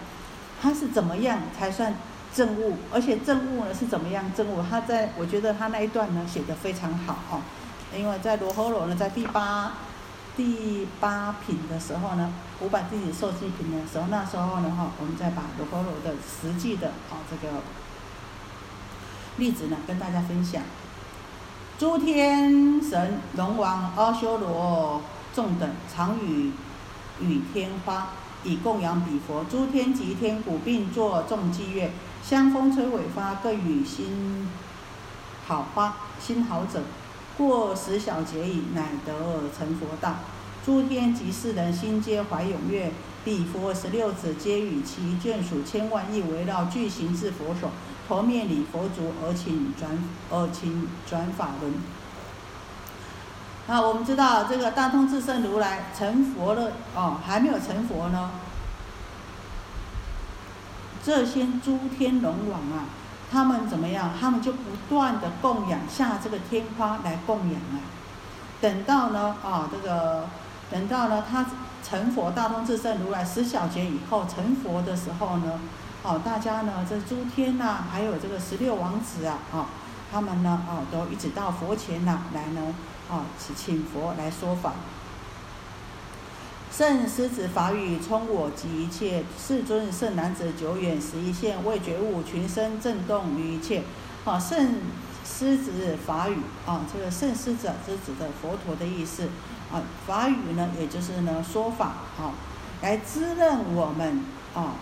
[0.61, 1.95] 他是怎么样才算
[2.33, 4.63] 正悟，而且正悟呢是怎么样正悟？
[4.69, 7.41] 他在我觉得他那一段呢写的非常好哦，
[7.97, 9.73] 因为在罗诃罗呢在第八
[10.37, 17.55] 第八品的时候呢，五百弟子受记品的时候，那时候呢哈，我们再把罗诃罗的实际的啊这个
[19.37, 20.61] 例子呢，跟大家分享。
[21.77, 25.01] 诸天神龙王阿修罗
[25.33, 26.51] 众等，常与
[27.21, 28.09] 与天花，
[28.43, 29.43] 以供养彼佛。
[29.49, 31.91] 诸天及天鼓，并作众伎乐，
[32.23, 34.47] 香风吹尾花，各与心
[35.45, 36.83] 好花心好者，
[37.37, 39.13] 过十小节矣，乃得
[39.57, 40.15] 成佛道。
[40.65, 42.91] 诸天及世人心皆怀踊跃，
[43.23, 47.71] 彼佛十六子皆与其眷属千万亿围绕，具行至佛所，
[48.07, 49.89] 头面礼佛足，而请转
[50.29, 51.73] 而请转法轮。
[53.69, 58.31] 啊，我们知道这个大通智胜如来成佛了哦，还没有成佛呢。
[61.03, 62.85] 这些诸天龙王啊，
[63.31, 64.09] 他们怎么样？
[64.19, 67.77] 他们就不断的供养下这个天花来供养啊。
[68.59, 70.25] 等到呢啊这个。
[70.71, 71.43] 等到呢，他
[71.83, 75.59] 成佛大通智胜如来十小劫以后成佛的时候呢，
[76.03, 79.65] 哦，大家呢，这诸天呐，还有这个十六王子啊，哦，
[80.11, 82.61] 他们呢，哦，都一直到佛前呐来呢，
[83.09, 84.73] 啊，请请佛来说法。
[86.71, 93.83] 圣狮子法语充我及一切世尊圣男子久远十一现为觉悟群生震动于一切，
[94.23, 94.75] 啊，圣
[95.25, 99.27] 狮子法语啊，这个圣狮子是指的佛陀的意思。
[99.71, 101.85] 啊，法语呢，也就是呢说法
[102.17, 102.33] 啊，
[102.81, 104.23] 来滋润我们
[104.55, 104.73] 啊，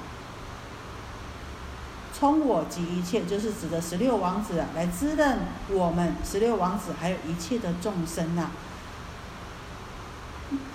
[2.18, 5.38] 充我及一切，就是指的十六王子，来滋润
[5.70, 8.50] 我们十六王子，还有一切的众生呐。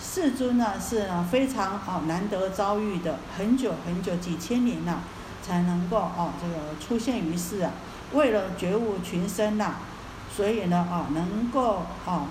[0.00, 5.00] 世尊呢是非常啊难得遭遇的，很久很久几千年呐，
[5.42, 7.72] 才能够啊这个出现于世啊，
[8.12, 9.74] 为了觉悟群生呐，
[10.32, 12.26] 所以呢啊能够啊。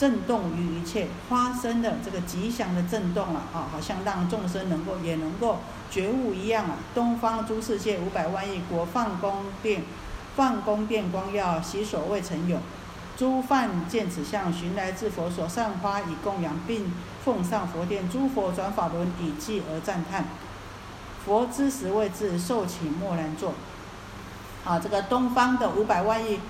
[0.00, 5.58] 震动于一切发生的这个吉祥的震动啊，啊，好像让众生能够也能够
[5.90, 6.78] 觉悟一样啊。
[6.94, 9.82] 东方诸世界五百万亿国放宫殿，
[10.34, 12.56] 放宫殿光耀，洗所未曾有。
[13.14, 16.90] 诸梵见此相，寻来至佛所，散花以供养，并
[17.22, 18.08] 奉上佛殿。
[18.08, 20.24] 诸佛转法轮以记而赞叹。
[21.26, 23.52] 佛之时未至，受请默然坐。
[24.64, 26.40] 啊，这个东方的五百万亿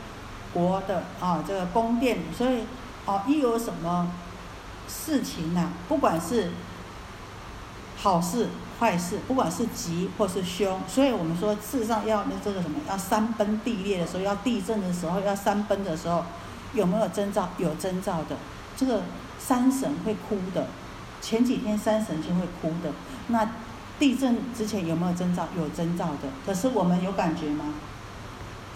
[0.55, 2.63] 国的啊，这个宫殿，所以。
[3.11, 4.09] 哦，一有什么
[4.87, 6.53] 事情呐，不管是
[7.97, 16.25] 好事坏事，不管是吉或是凶，所以我们说，事实上要那这个什么，要山崩地裂的时候，要地震的时候，要山崩的时候，
[16.73, 17.49] 有没有征兆？
[17.59, 18.37] 有征兆的，
[18.77, 19.03] 这个
[19.41, 20.69] 山神会哭的。
[21.21, 22.93] 前几天山神就会哭的。
[23.27, 23.51] 那
[23.99, 25.49] 地震之前有没有征兆？
[25.59, 26.29] 有征兆的。
[26.47, 27.75] 可是我们有感觉吗？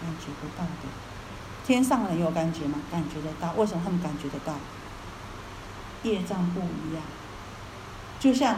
[0.02, 1.03] 感觉不到的。
[1.66, 2.78] 天上人有感觉吗？
[2.92, 4.52] 感觉得到，为什么他们感觉得到？
[6.02, 7.02] 业障不一样，
[8.20, 8.56] 就像，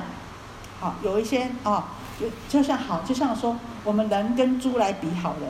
[0.81, 5.47] 好有一些啊，就就像好，就像说我们人跟猪来比好了。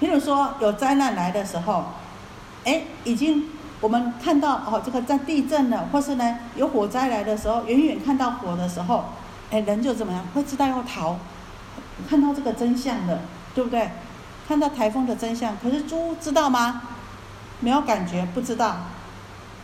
[0.00, 1.84] 譬如说有灾难来的时候，
[2.64, 3.48] 哎，已经
[3.80, 9.04] 我们看到哦，这个在地震了，或是呢有火灾来的时候，远远看到火的时候，
[9.52, 10.26] 哎，人就怎么样？
[10.34, 11.16] 会知道要逃，
[12.10, 13.20] 看到这个真相的，
[13.54, 13.88] 对不对？
[14.48, 16.80] 看到台风的真相，可是猪知道吗？
[17.60, 18.76] 没有感觉，不知道。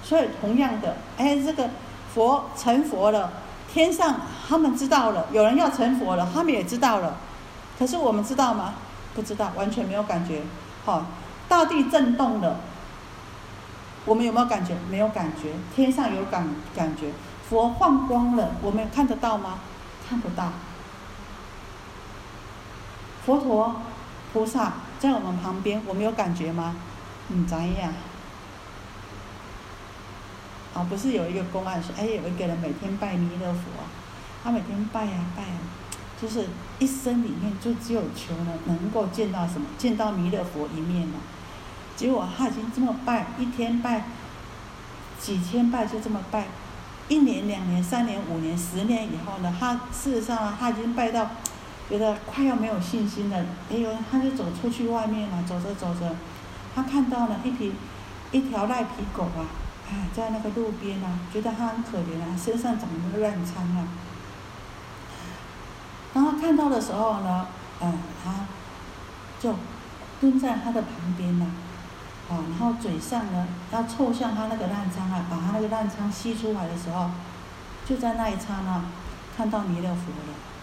[0.03, 1.71] 所以同样的，哎，这个
[2.13, 3.33] 佛成佛了，
[3.73, 7.17] 天上他们知道了，有人要成佛了，他们也知道了。
[7.79, 8.75] 可是我们知道吗？
[9.15, 10.43] 不知道，完全没有感觉。
[10.85, 11.07] 好，
[11.49, 12.59] 大地震动了，
[14.05, 14.77] 我们有没有感觉？
[14.91, 15.55] 没有感觉。
[15.75, 17.11] 天上有感感觉，
[17.49, 19.61] 佛放光了，我们看得到吗？
[20.07, 20.53] 看不到。
[23.25, 23.77] 佛陀。
[24.35, 26.75] 菩萨在我们旁边，我们有感觉吗？
[27.29, 27.93] 嗯，怎样？
[30.75, 33.61] 啊，不是有一个公案说，哎，有一个人每天拜弥勒佛，
[34.43, 35.59] 他每天拜呀拜啊，
[36.21, 36.49] 就是
[36.81, 39.69] 一生里面就只有求呢，能够见到什么？
[39.79, 41.15] 见到弥勒佛一面了。
[41.95, 44.07] 结果他已经这么拜，一天拜
[45.21, 46.49] 几千拜，就这么拜，
[47.07, 51.31] 一年、两年、三年、五年、十年以后呢，他事实上他已经拜到。
[51.89, 53.37] 觉得快要没有信心了，
[53.71, 56.17] 哎呦，他就走出去外面了，走着走着，
[56.75, 57.75] 他看到了一匹
[58.33, 59.45] 一条赖皮狗啊，
[59.89, 63.87] 哎，在那个路边啊，觉得它很可怜啊，身上长那个烂疮啊。
[66.15, 67.47] 当他看到的时候呢，
[67.81, 68.47] 嗯，他
[69.39, 69.55] 就
[70.21, 71.45] 蹲在他的旁边呐，
[72.31, 77.11] 啊，然后嘴上呢要凑向他那个烂疮啊，把他那个烂疮吸出来的时候，
[77.85, 78.83] 就在那一刹那
[79.37, 80.54] 看到弥勒佛了。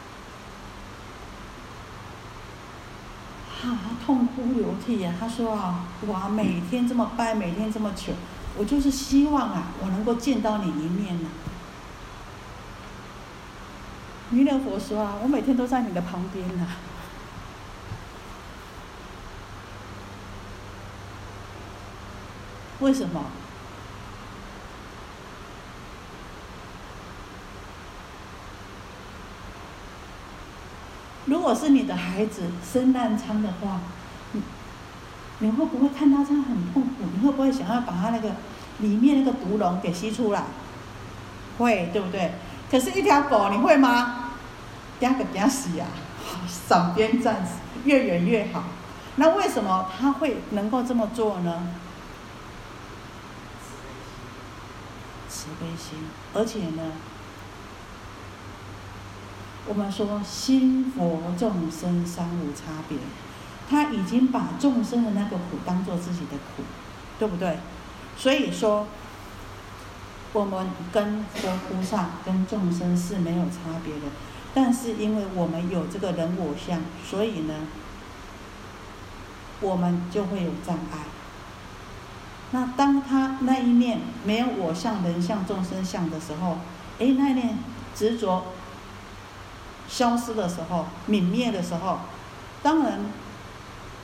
[3.61, 8.11] 他痛哭流涕啊他说啊我每天这么掰每天这么求
[8.57, 11.29] 我就是希望啊我能够见到你一面呢
[14.31, 16.67] 弥勒佛说啊我每天都在你的旁边呢
[22.79, 23.25] 为什么？
[31.31, 33.79] 如果是你的孩子生烂疮的话，
[34.33, 34.41] 你
[35.39, 37.05] 你会不会看到他很痛苦？
[37.15, 38.31] 你会不会想要把他那个
[38.79, 40.43] 里面那个毒脓给吸出来？
[41.57, 42.33] 会，对不对？
[42.69, 44.31] 可是，一条狗你会吗？
[44.99, 45.85] 嗲个嗲死呀！
[46.49, 47.47] 闪边站，
[47.85, 48.65] 越远越好。
[49.15, 51.69] 那为什么他会能够这么做呢？
[55.29, 55.97] 慈悲心，
[56.33, 56.91] 而且呢？
[59.67, 62.97] 我们说心佛众生三无差别，
[63.69, 66.63] 他已经把众生的那个苦当做自己的苦，
[67.19, 67.57] 对不对？
[68.17, 68.87] 所以说，
[70.33, 74.01] 我们跟佛菩萨、跟众生是没有差别的，
[74.53, 77.53] 但是因为我们有这个人我相，所以呢，
[79.61, 80.97] 我们就会有障碍。
[82.49, 86.57] 那当他那一面没有我相、人相、众生相的时候，
[86.99, 87.59] 哎，那一面
[87.95, 88.43] 执着。
[89.91, 91.99] 消失的时候，泯灭的时候，
[92.63, 93.01] 当然，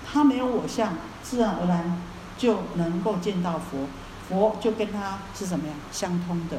[0.06, 2.02] 他没有我相，自然而然
[2.38, 3.88] 就能够见到佛，
[4.28, 5.74] 佛就跟他是什么呀？
[5.90, 6.58] 相通的。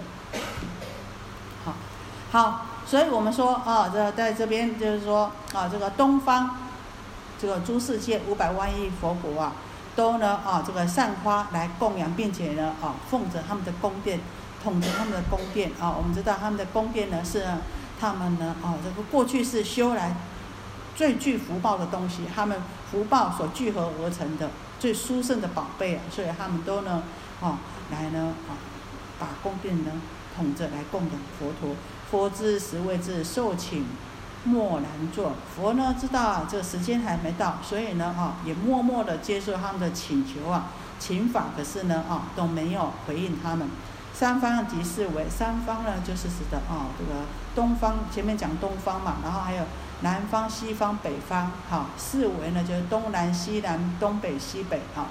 [1.63, 1.75] 好，
[2.33, 6.57] 好，所以我们说啊，这在这边就是说啊，这个东方，
[7.39, 9.53] 这个诸世界五百万亿佛国啊，
[9.95, 14.21] 都呢啊这个散花来供养，并且呢啊奉着他们的宫殿，
[14.65, 17.45] 统着他们的宫殿啊，我们知道他们的宫殿呢是。
[18.01, 18.55] 他们呢？
[18.63, 20.17] 哦，这个过去是修来
[20.95, 27.03] 最具福报的东西，他们福报所聚合而成的最殊胜的宝贝啊，所以他们都呢，
[27.41, 27.59] 哦，
[27.91, 28.55] 来呢，啊，
[29.19, 29.93] 把宫殿呢
[30.37, 31.75] 捧着来供养佛陀。
[32.11, 33.85] 佛之时位之受请，
[34.45, 35.33] 默然坐。
[35.55, 40.69] 佛呢知道啊，这个时间还没到，所以呢，啊，也默默的接受他们的请求啊，
[40.99, 43.69] 请法，可是呢，啊，都没有回应他们。
[44.19, 47.21] 三方即是为三方呢，就是指的啊，这个
[47.55, 49.63] 东方前面讲东方嘛，然后还有
[50.01, 55.07] 南方、西方、北方，哈，四维呢就是东南、西南、东北、西北，哈，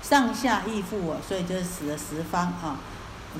[0.00, 2.76] 上下亦复我，所以就是指的十方啊，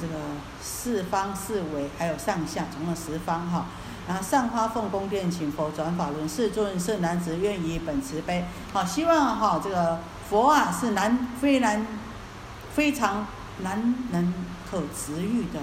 [0.01, 0.14] 这个
[0.61, 3.66] 四方四维还有上下，总共十方哈。
[4.09, 11.87] 然后上花奉宫殿，请佛转法轮，世尊圣男子愿以本慈悲，好，希望哈这个佛啊是南非南
[12.74, 13.24] 非常。
[13.63, 14.35] 难能
[14.71, 15.61] 可治愈的，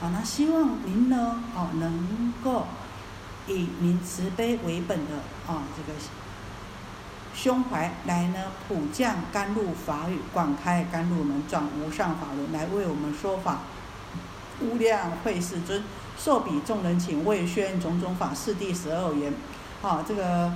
[0.00, 2.66] 好，那希望您呢，哦，能够
[3.46, 5.14] 以您慈悲为本的，
[5.46, 5.98] 啊，这个
[7.34, 13.58] 胸怀来呢，普降甘露法语，广开甘露门，转无上法轮，来为我们说法。
[14.60, 15.82] 无量会世尊，
[16.18, 19.32] 受彼众人请，为宣种种法，是第十二言。
[19.80, 20.52] 好，这个。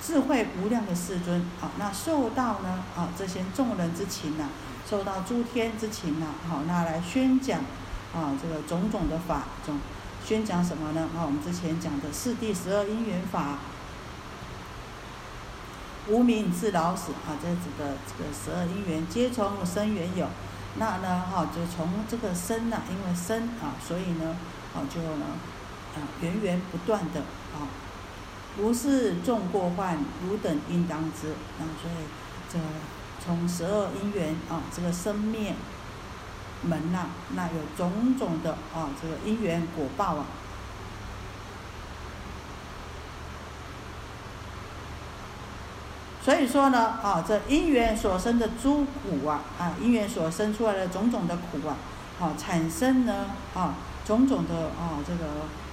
[0.00, 4.48] 智慧无量的世尊，好，那受到呢，啊，这些众人之情呐，
[4.88, 7.60] 受到诸天之情呐，好，那来宣讲，
[8.14, 9.78] 啊，这个种种的法，种
[10.24, 11.08] 宣讲什么呢？
[11.16, 13.58] 啊，我们之前讲的四谛十二因缘法，
[16.06, 20.26] 无名至老死，啊，这指的这个十二因缘皆从生缘有，
[20.76, 24.36] 那呢，哈，就从这个生呐，因为生啊，所以呢，
[24.74, 25.26] 啊，就呢，
[25.96, 27.20] 啊，源源不断的
[27.52, 27.66] 啊。
[28.60, 29.96] 不是众过患，
[30.26, 31.32] 汝等应当知。
[31.60, 32.04] 那所以，
[32.52, 32.58] 这
[33.24, 35.54] 从十二因缘啊，这个生灭
[36.64, 37.06] 门呐，
[37.36, 40.26] 那有种种的啊，这个因缘果报啊。
[46.20, 51.76] 所以说呢，啊，这因缘所生的诸苦啊，啊，因缘所生出来的种种的苦啊，
[52.20, 55.24] 啊，产生呢，啊，种种的啊，这个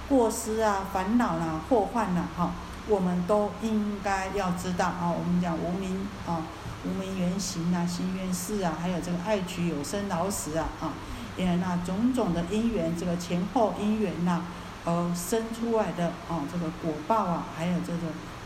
[0.08, 2.52] 过失啊、烦恼啦、祸患呐，哈。
[2.88, 6.42] 我们都应该要知道啊，我们讲无名啊，
[6.84, 10.92] 无名原型啊，心愿事啊，还有这个爱取有生老死啊，啊，
[11.36, 14.42] 因为那种种的因缘，这个前后因缘呐，
[14.84, 17.98] 而生出来的啊，这个果报啊，还有这个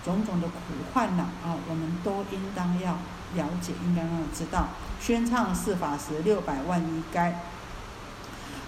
[0.03, 0.55] 种种的苦
[0.95, 2.93] 患呐，啊，我们都应当要
[3.35, 4.69] 了解，应该要知道。
[5.01, 7.41] 宣唱四法时，六百万一该。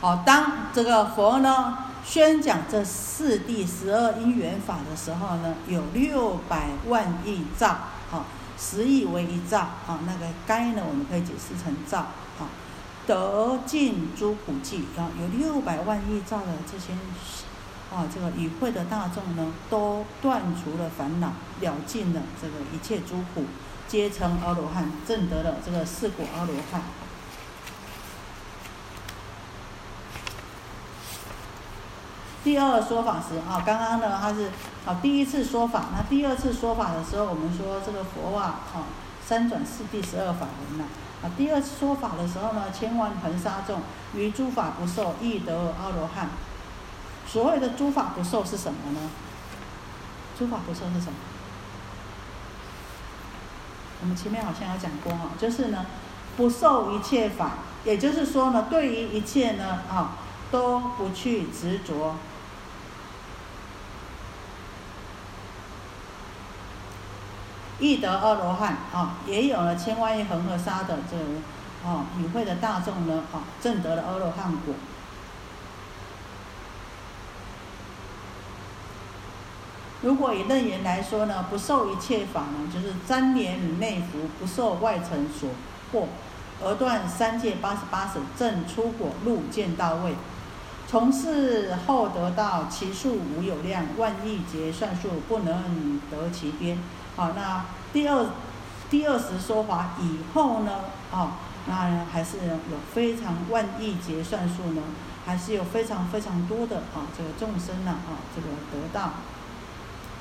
[0.03, 1.79] 好，当这个佛呢？
[2.05, 7.69] 宣讲这四谛十二因缘法的时候呢，有六百万亿兆，
[8.11, 8.27] 啊，
[8.59, 11.99] 十亿为一兆，啊，那个该呢，我们可以解释成兆，
[12.41, 12.51] 啊，
[13.07, 16.93] 得尽诸苦际，啊，有六百万亿兆的这些，
[17.95, 23.45] 啊，这个与会的大众呢，都断除了烦恼，了尽了这个一切诸苦，
[23.87, 26.83] 皆成阿罗汉，证得了这个四果阿罗汉。
[32.45, 34.51] 第二说法时啊，刚刚呢他是
[34.85, 38.83] 啊第一次说法，那第二次说法的时候，我们说这个佛啊，啊
[39.25, 40.85] 三转四第十二法门呐。
[41.23, 43.81] 啊，第二次说法的时候呢，千万恒沙众
[44.15, 46.31] 于诸法不受，亦得阿罗汉。
[47.29, 49.09] 所谓的诸法不受是什么呢？
[50.37, 51.13] 诸法不受是什么？
[54.01, 55.87] 我们前面好像有讲过哈，就是呢，
[56.37, 57.53] 不受一切法，
[57.85, 60.17] 也就是说呢，对于一切呢，啊，
[60.51, 62.17] 都不去执着。
[67.83, 74.73] 易得阿罗汉啊，也有了千万亿恒河沙的这个啊与会的大众呢啊，证得了阿罗汉果。
[80.03, 85.51] 如果以楞严来说呢，不受一切法呢，就是粘连与内服，不受外尘所
[85.93, 86.07] 惑，
[86.65, 90.15] 而断三界八十八省，正出果入见到位，
[90.87, 96.79] 从事后得到其数无有量，万亿劫算数不能得其边。
[97.15, 98.27] 好，那第二
[98.91, 100.73] 第二十说法以后呢？
[101.13, 101.37] 啊，
[101.67, 104.83] 那还是有非常万亿劫算数呢，
[105.27, 109.11] 还是有非常非常多的啊，这个众生呢，啊，这个得到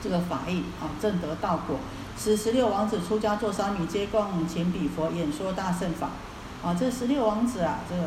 [0.04, 1.78] 这个法义啊，正得道果。
[2.18, 6.10] 此十六王子出家做沙弥，皆供前比佛演说大圣法。
[6.62, 8.04] 啊，这十六王子啊，这个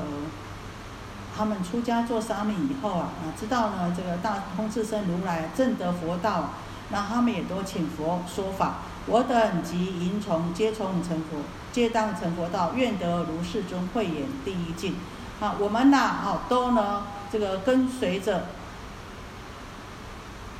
[1.34, 6.50] 他们出家做沙弥以后啊，啊，知道呢，这个大通智胜如来正得佛道。
[6.90, 11.38] 那他们也都请佛说法，我等及淫虫皆从成佛，
[11.72, 14.96] 皆当成佛道，愿得如世尊慧眼第一境。
[15.40, 18.46] 啊，我们呐，哦，都呢，这个跟随着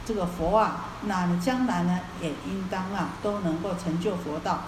[0.04, 4.64] 这个佛啊，那将来呢，也应当啊，都能够成就佛道。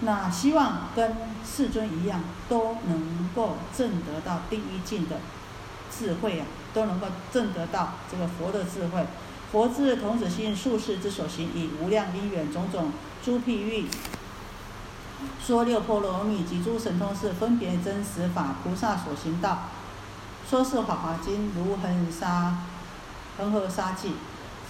[0.00, 5.16] 那希望跟世尊一样，都能够证得到第一境的
[5.90, 9.06] 智慧啊，都能够证得到这个佛的智慧。
[9.50, 12.92] 佛之童子心，术士之所行，以无量因缘种种
[13.24, 13.88] 诸譬喻，
[15.44, 19.58] 说六波罗蜜及诸神通是，分别真实法菩萨所行道。
[20.48, 22.58] 说是法华经如恒沙
[23.38, 24.12] 恒河沙记。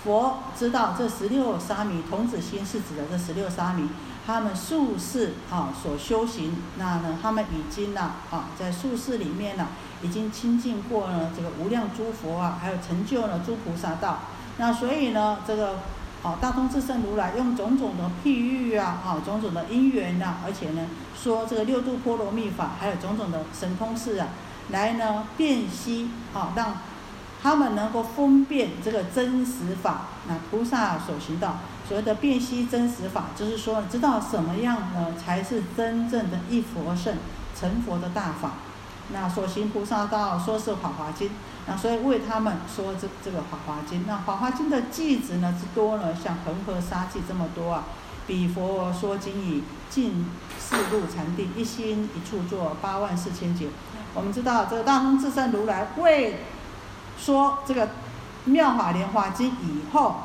[0.02, 3.86] 佛知道这十六沙弥童子心是指的这十六沙弥，
[4.26, 9.68] 他们术士啊所修行，那呢他们已经呢啊在术士里面呢
[10.02, 14.20] 已经亲近过了这个无量诸佛啊，还有成就了诸菩萨道。
[14.58, 15.76] 那所以呢，这个
[16.22, 20.86] 哦，大通智胜如来用种种的譬喻啊，啊，种种的因缘呐，而且呢，
[21.16, 24.28] 说这个六度波罗蜜法，还有种种的神通事啊，
[24.70, 26.76] 来呢辨析啊，让
[27.42, 30.08] 他们能够分辨这个真实法。
[30.28, 37.14] 那菩萨所行道，所谓的辨析真实法，就是说知道什么样呢才是真正的一佛圣
[37.58, 38.52] 成佛的大法。
[39.12, 41.28] 那所行菩萨道，说是《法华经》。
[41.66, 47.84] 那所以为他们说这这个《法华经》，那《法华经》的句子呢之多呢，像恒河沙记这么多啊。
[48.26, 50.24] 比佛说经已尽
[50.56, 53.68] 四路禅定，一心一处做八万四千劫。
[54.14, 56.44] 我们知道这个大通智胜如来为
[57.18, 57.86] 说这个
[58.44, 60.16] 《妙法莲华经》以后，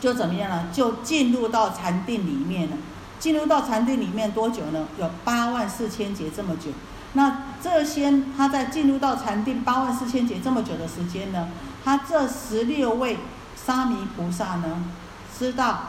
[0.00, 0.68] 就怎么样呢？
[0.72, 2.76] 就进入到禅定里面了。
[3.18, 4.86] 进入到禅定里面多久呢？
[4.98, 6.70] 有八万四千劫这么久。
[7.14, 11.48] 那这些他在进入到禅定八万四千劫这么久的时间呢，
[11.84, 13.18] 他这十六位
[13.56, 14.84] 沙弥菩萨呢，
[15.38, 15.84] 知道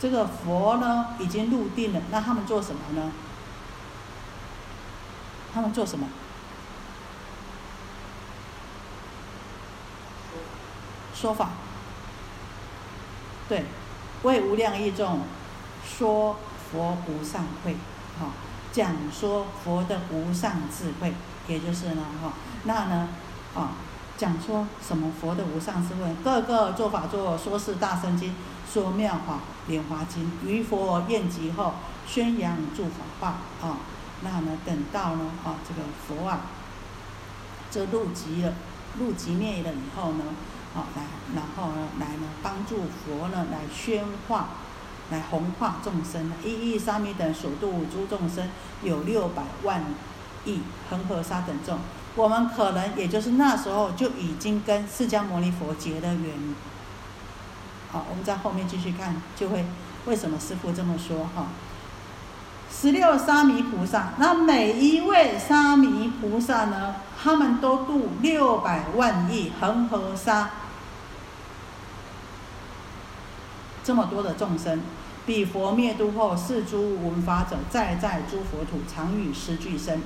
[0.00, 3.10] 这个佛呢已经入定了，那他们做什么呢？
[5.52, 6.06] 他们做什么？
[11.14, 11.50] 说法。
[13.48, 13.64] 对，
[14.22, 15.22] 为无量义众
[15.84, 16.36] 说
[16.70, 17.76] 佛无上慧，
[18.20, 18.30] 好。
[18.70, 21.14] 讲说佛的无上智慧，
[21.46, 22.32] 也就是呢，哈，
[22.64, 23.08] 那呢，
[23.54, 23.72] 啊，
[24.16, 28.34] 讲说什么佛的无上智慧，各个做法做说是大圣经，
[28.70, 31.74] 说妙法莲华经，于佛宴集后，
[32.06, 32.90] 宣扬诸法
[33.20, 33.78] 化，啊，
[34.22, 36.40] 那呢，等到呢，啊，这个佛啊，
[37.70, 38.52] 这入极了，
[38.98, 40.24] 入极灭了以后呢，
[40.74, 41.02] 啊，来，
[41.34, 44.48] 然后呢，来呢，帮助佛呢，来宣化。
[45.10, 48.48] 来弘化众生，一亿沙弥等所度诸众生
[48.82, 49.82] 有六百万
[50.44, 51.78] 亿恒河沙等众，
[52.14, 56.54] 我们可能也就是那时候就已经跟释迦牟尼佛结了缘。
[57.90, 59.64] 好，我们在后面继续看，就会
[60.04, 61.46] 为什么师父这么说哈？
[62.70, 70.50] 十六沙弥菩萨，那每一位沙弥菩萨呢，他们都度六百万亿恒河沙。
[73.82, 74.82] 这么多的众生，
[75.28, 80.00] 彼佛灭度后，是诸闻法者，在在诸佛土，常与师俱生。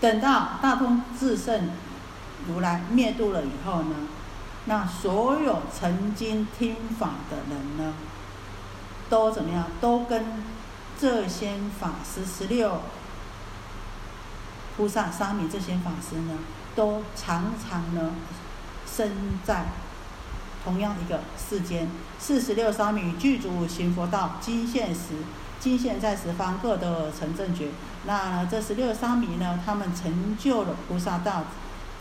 [0.00, 1.68] 等到大通智胜
[2.48, 3.94] 如来灭度了以后呢，
[4.64, 7.92] 那所有曾经听法的人呢，
[9.10, 9.66] 都怎么样？
[9.82, 10.42] 都跟
[10.98, 12.80] 这些法师十六
[14.78, 16.38] 菩萨、沙弥这些法师呢，
[16.74, 18.10] 都常常呢，
[18.86, 19.66] 生在
[20.64, 21.88] 同样一个世间。
[22.18, 25.10] 四十六沙弥具足行佛道，今现时，
[25.60, 27.68] 今现在十方各得成正觉。
[28.06, 31.44] 那这十六沙弥呢，他们成就了菩萨道，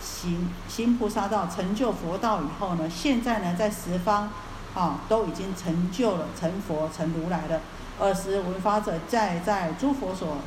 [0.02, 4.30] 行行菩萨道，成就佛道以后呢，现在呢，在十方，
[4.74, 7.62] 啊，都已经成就了成佛、成如来了。
[8.00, 10.38] 尔时闻法者，在在诸佛所，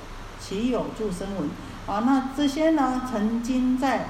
[0.41, 1.49] 其有助生闻？
[1.87, 4.09] 啊，那这些呢，曾经在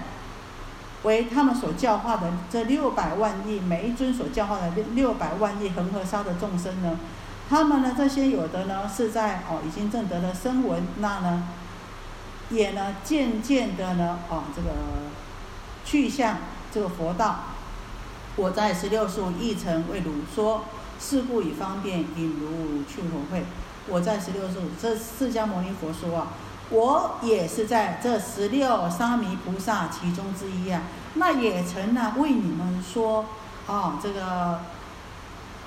[1.02, 6.98] 为他们所教化的这六百万亿每一尊所教化的六六百万亿恒河沙的众生呢，
[7.50, 11.48] 他们呢这些有的呢是在哦已经证得了声闻，那呢
[12.48, 14.70] 也呢渐渐的呢啊这个
[15.84, 16.38] 去向
[16.72, 17.40] 这个佛道。
[18.36, 20.64] 我在十六数一成为如说，
[20.98, 23.44] 是故以方便引如去佛会。
[23.86, 26.28] 我在十六数，这释迦牟尼佛说啊。
[26.70, 30.82] 我也是在这十六沙弥菩萨其中之一啊，
[31.14, 33.26] 那也曾呢为你们说
[33.68, 34.20] 啊这个《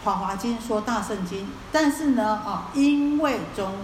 [0.03, 3.75] 法华经》说大圣经，但是呢啊因为中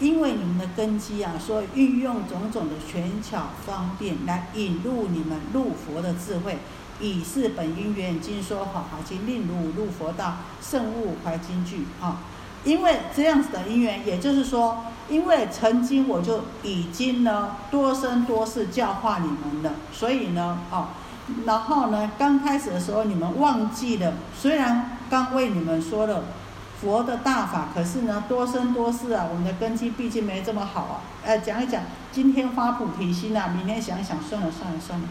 [0.00, 6.58] 因为你们的根基啊，所以运用种种的权巧方便来引入你们入佛的智慧，
[7.00, 12.18] 以是本因缘经说《法华经》，令如入佛道，圣悟怀经句啊。
[12.66, 20.88] 因为这样子的因缘，也就是说，因为曾经我就已经呢多生多世教化你们了，所以呢，哦，
[21.46, 26.24] 然后呢，刚开始的时候你们忘记了，虽然刚为你们说了
[26.80, 31.00] 佛的大法，可是呢，多生多世啊，我们的根基毕竟没这么好啊。
[31.24, 35.06] 哎，讲一讲，今天发菩提心啊，明天想一想，算了算了算了，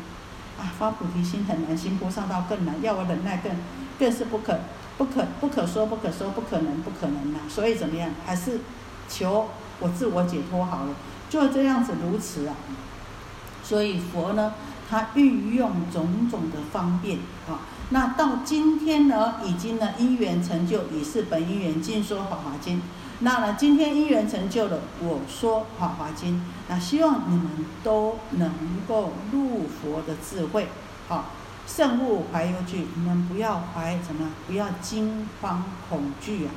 [0.60, 3.54] 啊，发菩提心很难，行菩萨道更难，要我忍耐更
[3.98, 4.60] 更是不可。
[4.98, 8.10] 不可不可说不可说不可能不可能呐，所以怎么样？
[8.26, 8.60] 还是
[9.10, 10.96] 求我自我解脱好了，
[11.30, 12.56] 就这样子如此啊。
[13.62, 14.54] 所以佛呢，
[14.90, 17.20] 他运用种种的方便
[17.50, 17.60] 啊。
[17.90, 22.82] 那到今天呢，已经呢因缘成就，已是本因缘尽说法华经。
[23.20, 26.42] 那呢，今天因缘成就了，我说法华经。
[26.70, 28.50] 那希望你们都能
[28.88, 30.68] 够入佛的智慧，
[31.10, 31.26] 好。
[31.68, 34.30] 圣物怀忧惧，你们不要怀什么？
[34.48, 36.52] 不要惊慌恐惧啊！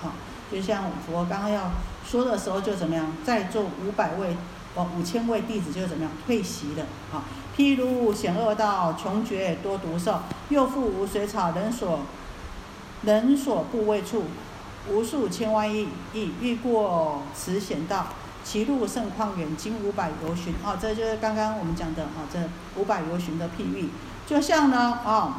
[0.00, 0.12] 好，
[0.52, 1.70] 就像佛刚刚要
[2.06, 3.06] 说的时候，就怎么样？
[3.24, 4.36] 在座五百位
[4.74, 6.12] 哦，五千位弟子就怎么样？
[6.26, 7.24] 退席了啊！
[7.56, 10.20] 譬如险恶道，穷绝多毒兽，
[10.50, 12.00] 又复无水草，人所
[13.02, 14.24] 人所不畏处，
[14.90, 18.08] 无数千万亿亿欲过此险道，
[18.44, 20.52] 其路甚旷远，经五百由旬。
[20.62, 22.38] 哦，这就是刚刚我们讲的啊，这
[22.78, 23.88] 五百由旬的譬喻。
[24.26, 25.36] 就像呢，啊，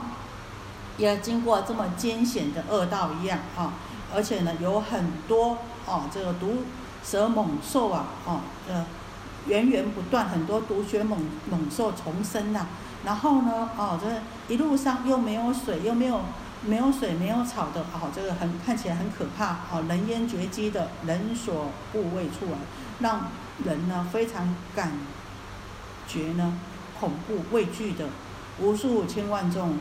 [0.98, 3.74] 也经过这么艰险的恶道一样，啊，
[4.14, 5.58] 而且呢，有很多
[5.88, 6.58] 哦，这个毒
[7.04, 8.86] 蛇猛兽啊，哦，呃，
[9.48, 11.20] 源源不断，很多毒血猛
[11.50, 12.68] 猛兽重生呐。
[13.04, 16.22] 然后呢，哦，这一路上又没有水，又没有
[16.64, 22.58] 没有水，没有草的，哦，这个很看起来很可怕，哦，人烟绝迹的，人所部位处啊，
[23.00, 23.28] 让
[23.64, 24.92] 人呢非常感
[26.08, 26.54] 觉呢
[27.00, 28.06] 恐怖畏惧的。
[28.60, 29.78] 无数千万众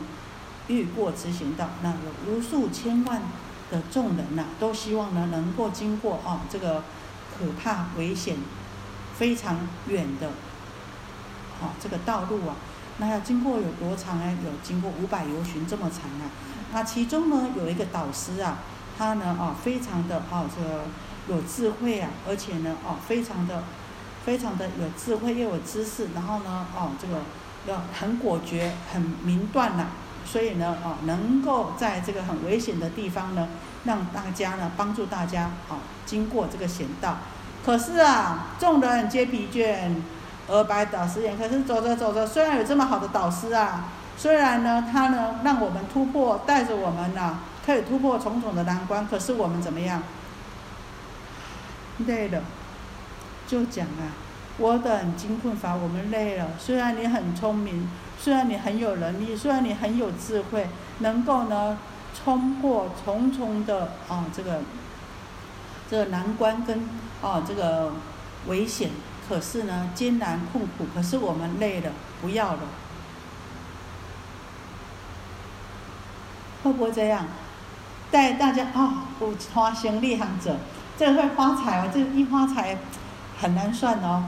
[0.67, 3.21] 欲过此行道，那有无数千万
[3.71, 6.83] 的众人呐，都希望呢能够经过哦这个
[7.37, 8.35] 可怕危险
[9.15, 10.27] 非常远的
[11.61, 12.55] 哦这个道路啊，
[12.97, 14.37] 那要经过有多长呢？
[14.43, 16.29] 有经过五百由旬这么长啊。
[16.73, 18.57] 那其中呢有一个导师啊，
[18.97, 20.83] 他呢哦非常的哦这个
[21.29, 23.63] 有智慧啊，而且呢哦非常的
[24.25, 27.21] 非常的有智慧又有知识，然后呢哦这个。
[27.67, 29.87] 要很果决、很明断呐，
[30.25, 33.47] 所以呢，哦，能够在这个很危险的地方呢，
[33.85, 37.17] 让大家呢帮助大家，哦，经过这个险道。
[37.65, 39.95] 可是啊，众人皆疲倦，
[40.47, 41.37] 而白导师言。
[41.37, 43.85] 可是走着走着，虽然有这么好的导师啊，
[44.15, 50.03] 虽然呢，他呢让我们突破，带着我们呢可以突破重重的难关，可是我们怎么样？
[52.05, 52.41] 累了，
[53.47, 54.24] 就讲啊。
[54.57, 56.47] 我等经困乏，我们累了。
[56.57, 60.67] 虽然你很聪明，虽然你很有能力，虽然你很有智慧，
[60.99, 61.77] 能够呢
[62.13, 64.61] 冲破重重的啊这个
[65.89, 66.87] 这个难关跟
[67.21, 67.91] 啊这个
[68.47, 68.91] 危险，
[69.27, 71.91] 可是呢艰难困苦，可是我们累了，
[72.21, 72.59] 不要了，
[76.63, 77.25] 会不会这样？
[78.09, 80.55] 带大家啊，不花心立行者，
[80.97, 82.77] 这会发财哦，这一发财
[83.37, 84.23] 很难算哦。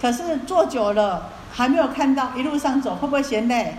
[0.00, 3.76] 可是坐久了还没有看到，一路上走会不会嫌累？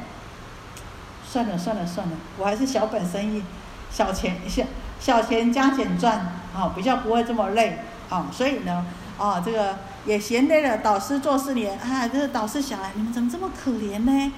[1.27, 3.41] 算了算了算了，我还是小本生意，
[3.89, 4.63] 小钱小
[4.99, 6.17] 小钱加减赚，
[6.53, 8.85] 啊，比较不会这么累，啊，所以呢，
[9.17, 10.77] 啊，这个也嫌累了。
[10.79, 14.31] 导师做四年，啊，这个导师想啊，你们怎么这么可怜呢？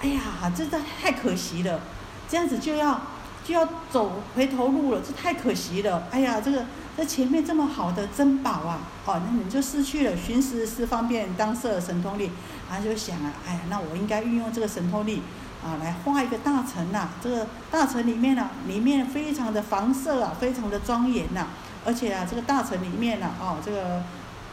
[0.00, 1.80] 哎呀，这这太可惜了，
[2.28, 3.00] 这样子就要
[3.44, 6.04] 就要走回头路了，这太可惜了。
[6.12, 6.64] 哎呀，这个
[6.96, 12.30] 这前面这么好的珍宝啊，哦，那你就失去了寻时是方便当色神通力，
[12.70, 15.22] 他就想啊，哎呀，那我应该运用这个神通力
[15.64, 17.08] 啊，来画一个大城呐。
[17.22, 21.46] 这个大城里面呢，里面非常的房舍啊，非常的庄严呐，
[21.84, 24.02] 而且啊，这个大城里面呢，哦，这个。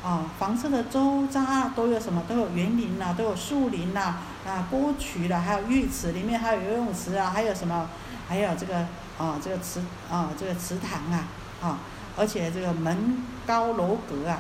[0.04, 2.24] 啊，房舍的周匝都有什么？
[2.28, 7.88] 都有园林呐，都有树林呐，啊，沟渠啦，还有浴池，里面还有游泳池啊，还有什么？
[8.28, 8.78] 还有这个
[9.20, 9.80] 啊，这个池
[10.10, 11.28] 啊，这个池塘啊，
[11.62, 11.78] 啊，
[12.18, 14.40] 而且这个门高楼阁啊，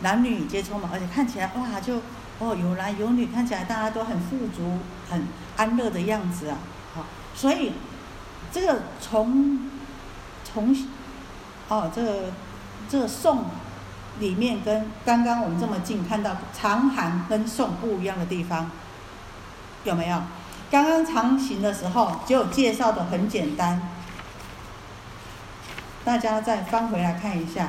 [0.00, 1.96] 男女皆充满，而且看起来哇，就
[2.38, 4.78] 哦有男有女，看起来大家都很富足、
[5.10, 6.58] 很安乐的样子啊，
[6.94, 7.04] 好，
[7.34, 7.72] 所以
[8.52, 9.70] 这个从
[10.44, 10.76] 从
[11.68, 12.32] 哦，这个
[12.88, 13.44] 这个宋。
[14.18, 18.70] 里面跟刚刚我们这么近看到长行跟宋不一样的地方，
[19.84, 20.20] 有没有？
[20.70, 23.80] 刚刚长行的时候就介绍的很简单，
[26.04, 27.68] 大家再翻回来看一下。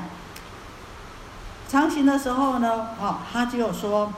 [1.68, 4.12] 长行的时候呢，哦，他就说，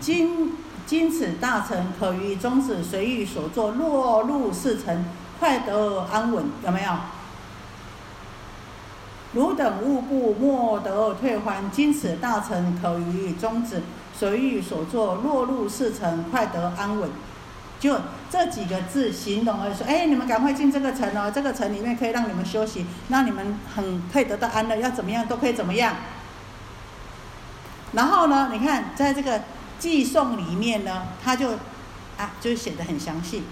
[0.00, 0.56] 今
[0.86, 5.04] 今此大成，可于中止随欲所作，落入四成。
[5.38, 6.92] 快得安稳，有没有？
[9.32, 11.70] 汝等勿怖，莫得退还。
[11.70, 13.82] 今此大成，可于终止。
[14.12, 17.08] 随欲所作，落入四城，快得安稳。
[17.80, 17.98] 就
[18.30, 25.96] 这几个字形容而说，哎，你们赶快进这个城哦，这个城里面可以让你们休息，让你们很可以得到安乐，要怎么样都可以怎么样。
[27.92, 29.40] 然后呢，你看在这个
[29.78, 31.52] 寄送里面呢，他就
[32.18, 33.44] 啊，就写的很详细。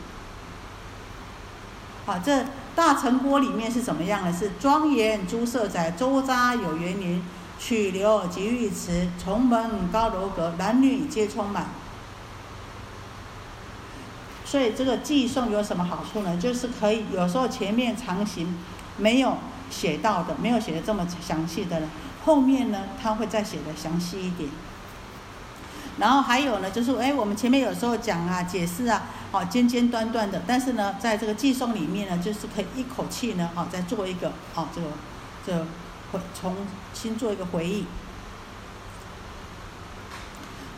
[2.05, 2.45] 好，这
[2.77, 4.33] 大城郭里面是怎么样的？
[4.33, 7.25] 是庄严诸色宅，周匝有园林，
[7.59, 11.67] 曲流及浴池，重门高楼阁，男女皆充满。
[14.51, 16.39] 所以这个寄送有什么好处呢？
[16.39, 18.57] 就是可以有时候前面长行
[18.97, 19.37] 没有
[19.71, 21.89] 写到的，没有写的这么详细的呢，
[22.25, 24.49] 后面呢他会再写的详细一点。
[25.99, 34.87] 然后还有呢，就是哎，我们前面有时候讲啊，解释啊，哦，尖尖端端的，但是呢，在这个寄送里面呢，就是可以一口气呢，哦，再做一个，哦，这个，
[35.45, 35.67] 这
[36.13, 36.57] 回重
[36.95, 37.85] 新做一个回忆。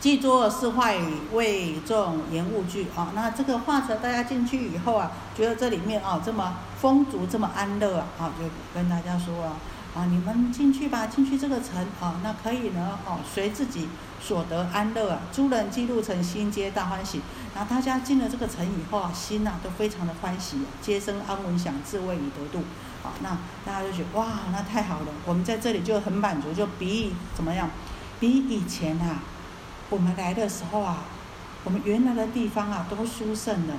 [0.01, 9.53] 记作是话语，为众言物句，哦，那这个画册大家进去以后啊，觉得这里面哦这么丰足，这么安乐啊，啊，就跟大家说啊，
[9.95, 13.87] 啊，你们进去吧，进去这个城，啊，那可以呢，哦，随自己。
[14.19, 17.21] 所得安乐啊，诸人记录成心皆大欢喜。
[17.55, 22.63] 那大家进了这个城以后啊，心呐都非常的欢喜，皆生安稳享，自谓已得度。
[23.03, 27.69] 好，那大家就觉得哇，那太好了，我们在这里就很满足，就比怎么样？
[28.19, 29.17] 比以前啊，
[29.91, 31.03] 我们来的时候啊，
[31.65, 33.73] 我们原来的地方啊，多殊胜了，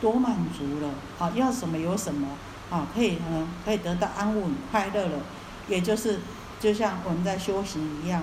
[0.00, 0.90] 多满足了
[1.20, 2.26] 啊，要什么有什么
[2.68, 5.18] 啊，可以嗯，可以得到安稳快乐了，
[5.68, 6.18] 也就是
[6.58, 8.20] 就像我们在修行一样。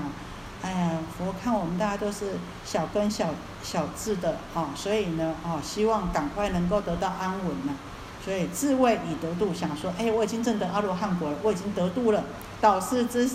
[0.61, 2.33] 哎呀，佛看我们大家都是
[2.65, 3.29] 小根小
[3.63, 7.73] 小智的啊，所以呢啊，希望赶快能够得到安稳呢，
[8.21, 12.25] 所以自谓已得度，想说，哎，我已经证得阿罗汉果了，我已经得度了。
[12.59, 13.25] 导师之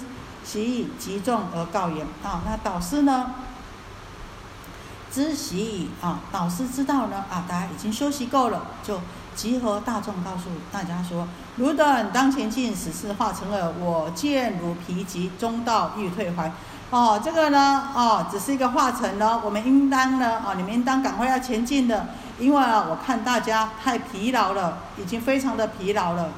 [0.44, 3.36] 喜以集众而告言啊，那导师呢，
[5.14, 9.00] 知喜以啊，导师知道呢啊，大家已经休息够了，就
[9.36, 16.50] 集合大众告诉大家说，汝等当前进，此事化成耳，我见汝疲极，中道欲退还。
[16.90, 22.08] 哦，这个呢，哦，只是一个化成呢，我们应当呢，哦，你们应当赶快要前进的，
[22.40, 26.30] 因为啊，我看大家太疲劳了，已经非常的疲劳了，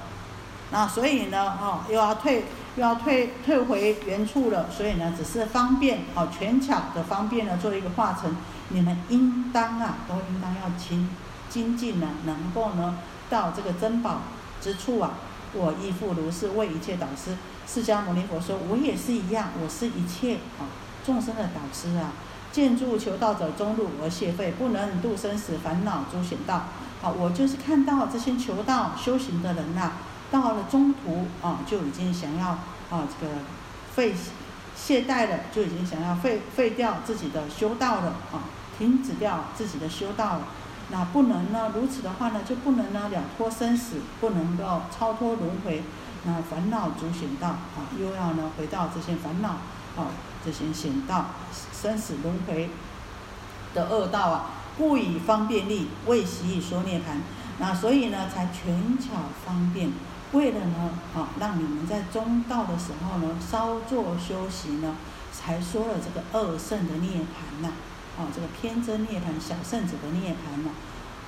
[0.71, 2.45] 那所以呢，哦，又要退，
[2.77, 8.35] 又要退，退回原处了，所以呢，只是方便，哦，权巧的方便呢，做一个化成，
[8.69, 11.09] 你们应当啊，都应当要精
[11.49, 12.99] 精进呢，能够呢，
[13.31, 14.23] 到这个珍宝
[14.61, 15.13] 之处啊，
[15.53, 17.37] 我亦复如是，为一切导师。
[17.67, 20.71] 释迦牟尼佛说：“我也是一样，我是一切啊
[21.05, 22.13] 众生的导师啊。
[22.53, 26.67] 见诸求道者中路而谢废，不能度生死烦恼诸险道。
[27.03, 29.93] 好，我就是看到这些求道修行的人呐，
[30.31, 33.33] 到了中途啊，就已经想要啊这个
[33.95, 34.15] 废
[34.77, 38.47] 懈怠了，就已经想要废废掉自己的修道了啊，
[38.79, 40.49] 停止掉自己的修道了。
[40.91, 41.73] 那不能呢？
[41.75, 45.83] 如此的话呢，就不能呢了脱生死，不能够超脱轮回。”
[46.25, 49.51] 那烦恼主险道啊，又要呢回到这些烦恼
[49.97, 50.11] 啊，
[50.45, 51.27] 这些险道，
[51.73, 52.69] 生死轮回
[53.75, 57.21] 的恶道啊，不以方便力为习以说涅盘。
[57.59, 59.15] 那所以呢，才权巧
[59.45, 59.93] 方便，
[60.33, 64.97] 为了呢啊，让你们在中道的时候呢，稍作修习呢，
[65.33, 67.71] 才说了这个二圣的涅盘呐，
[68.19, 70.71] 啊这个偏真涅盘、小圣者的涅盘呐。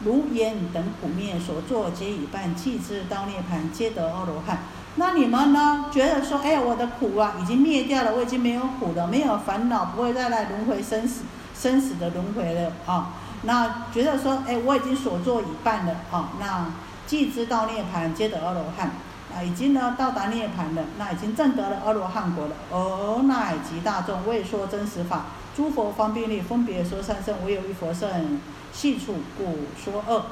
[0.04, 4.58] 如烟等苦灭所作皆已半，弃之到涅盘，皆得阿罗汉。
[4.94, 5.86] 那你们呢？
[5.92, 11.22] 觉得说，哎，我的苦啊，已经灭掉了，我已经没有苦了，没有烦恼，不会再来轮回生死，
[11.52, 13.14] 生死的轮回了啊。
[13.42, 16.30] 那觉得说，哎，我已经所作已半了啊。
[16.40, 16.66] 那
[17.06, 18.92] 既知道涅盘，皆得阿罗汉。
[19.34, 22.56] 啊，已经呢到达涅盘了，那已经证得了阿罗汉国了。
[22.70, 25.26] 而乃及大众未说真实法，
[25.56, 28.40] 诸佛方便力分别说三圣，唯有一佛圣。
[28.70, 30.26] 细处故说恶，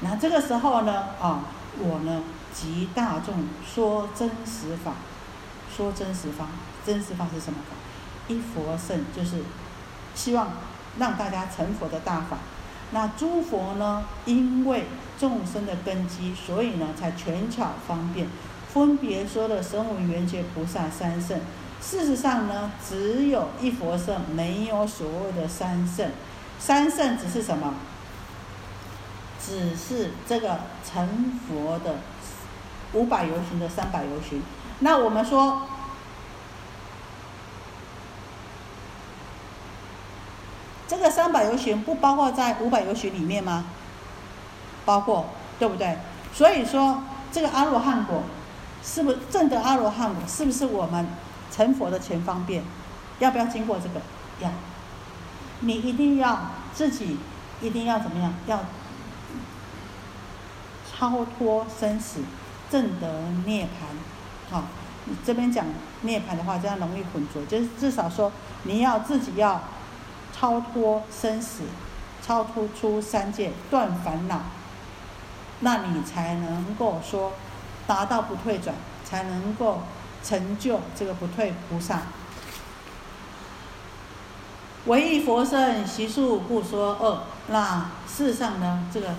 [0.00, 1.44] 那这个时候呢，啊，
[1.78, 2.22] 我呢，
[2.52, 4.94] 即大众说真实法，
[5.70, 6.46] 说真实法，
[6.84, 7.76] 真实法是什么法？
[8.26, 9.44] 一佛圣就是
[10.14, 10.48] 希望
[10.98, 12.38] 让大家成佛的大法。
[12.94, 14.84] 那诸佛呢，因为
[15.18, 18.28] 众生的根基，所以呢，才权巧方便，
[18.72, 21.40] 分别说了神无缘觉菩萨三圣。
[21.82, 26.08] 事实上呢，只有一佛圣，没有所谓的三圣。
[26.60, 27.74] 三圣只是什么？
[29.44, 31.96] 只是这个成佛的
[32.92, 34.40] 五百游行的三百游行。
[34.78, 35.62] 那我们说，
[40.96, 43.64] 这个三百游行不包括在五百游行里面吗？
[44.84, 45.26] 包括，
[45.58, 45.98] 对不对？
[46.32, 48.22] 所以说，这个阿罗汉果，
[48.82, 50.22] 是不是正得阿罗汉果？
[50.26, 51.06] 是不是我们
[51.50, 52.62] 成佛的前方便？
[53.18, 54.00] 要不要经过这个？
[54.40, 54.50] 要。
[55.60, 57.18] 你一定要自己，
[57.60, 58.32] 一定要怎么样？
[58.46, 58.60] 要
[60.90, 62.20] 超脱生死，
[62.70, 64.54] 正得涅槃。
[64.54, 64.64] 好，
[65.06, 65.66] 你这边讲
[66.02, 67.44] 涅槃的话，这样容易混浊。
[67.46, 68.30] 就是至少说，
[68.62, 69.60] 你要自己要
[70.44, 71.62] 超脱生死，
[72.22, 74.42] 超脱出三界，断烦恼，
[75.60, 77.32] 那你才能够说
[77.86, 78.74] 达到不退转，
[79.06, 79.80] 才能够
[80.22, 82.02] 成就这个不退菩萨。
[84.84, 88.86] 唯一佛圣习数不说恶，那事实上呢？
[88.92, 89.14] 这个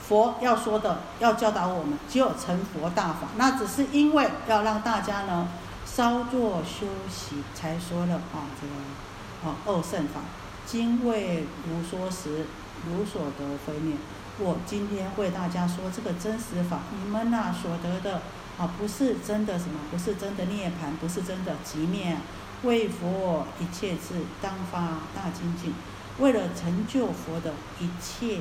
[0.00, 3.28] 佛要说的，要教导我们，只有成佛大法。
[3.36, 5.46] 那只是因为要让大家呢
[5.84, 10.22] 稍作休息，才说了啊这个啊二圣法。
[10.66, 12.46] 今为如说时，
[12.86, 13.96] 如所得非灭。
[14.38, 18.22] 我今天为大家说这个真实法，你们呐所得的
[18.58, 19.78] 啊不是真的什么？
[19.90, 22.16] 不是真的涅槃，不是真的极灭。
[22.64, 24.80] 为佛一切智，当发
[25.14, 25.74] 大精进。
[26.18, 28.40] 为了成就佛的一切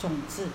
[0.00, 0.48] 种子，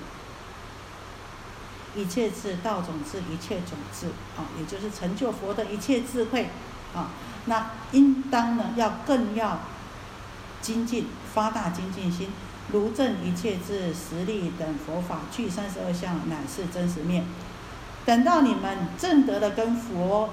[1.96, 6.50] 一切智道种子，一切种子啊，也就是成就佛的一切智慧
[6.96, 7.12] 啊。
[7.46, 9.60] 那应当呢，要更要
[10.62, 12.30] 精进，发大精进心，
[12.72, 17.26] 如证一切智实力等佛法，具三十二相，乃是真实面。
[18.06, 20.30] 等到你们证得了跟佛。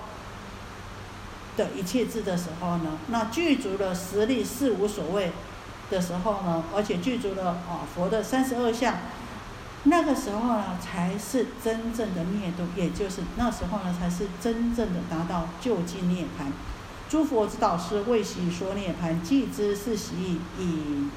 [1.57, 5.33] 的一切智的时候呢，那具足了实力是无所谓
[5.91, 8.95] 的时候呢，而且具足了啊佛的三十二相，
[9.85, 16.45] 那个时候呢才是真正的灭度，也就是那时候呢才是真正的达到究竟涅槃。
[17.17, 21.09] 诸佛之导师为习说涅槃，既知是习以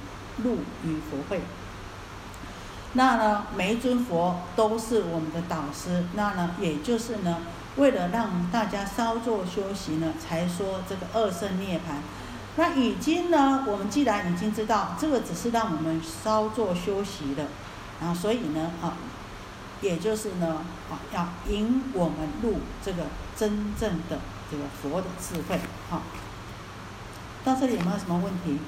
[0.42, 1.42] 入于佛会。
[2.94, 7.40] 那呢每一尊佛都是我们的导师，那呢也就是呢。
[7.76, 11.98] 为了让大家稍作休息呢，才说这个二圣涅槃。
[12.56, 17.48] 那已经呢，我们既然已经知道这个只是让我们稍作休息的，
[18.02, 18.96] 啊，所以呢，啊，
[19.82, 23.04] 也就是呢，啊，要引我们入这个
[23.36, 24.18] 真正的
[24.50, 26.02] 这个佛的智慧，好。
[27.46, 28.60] 到这里有没有什么问题？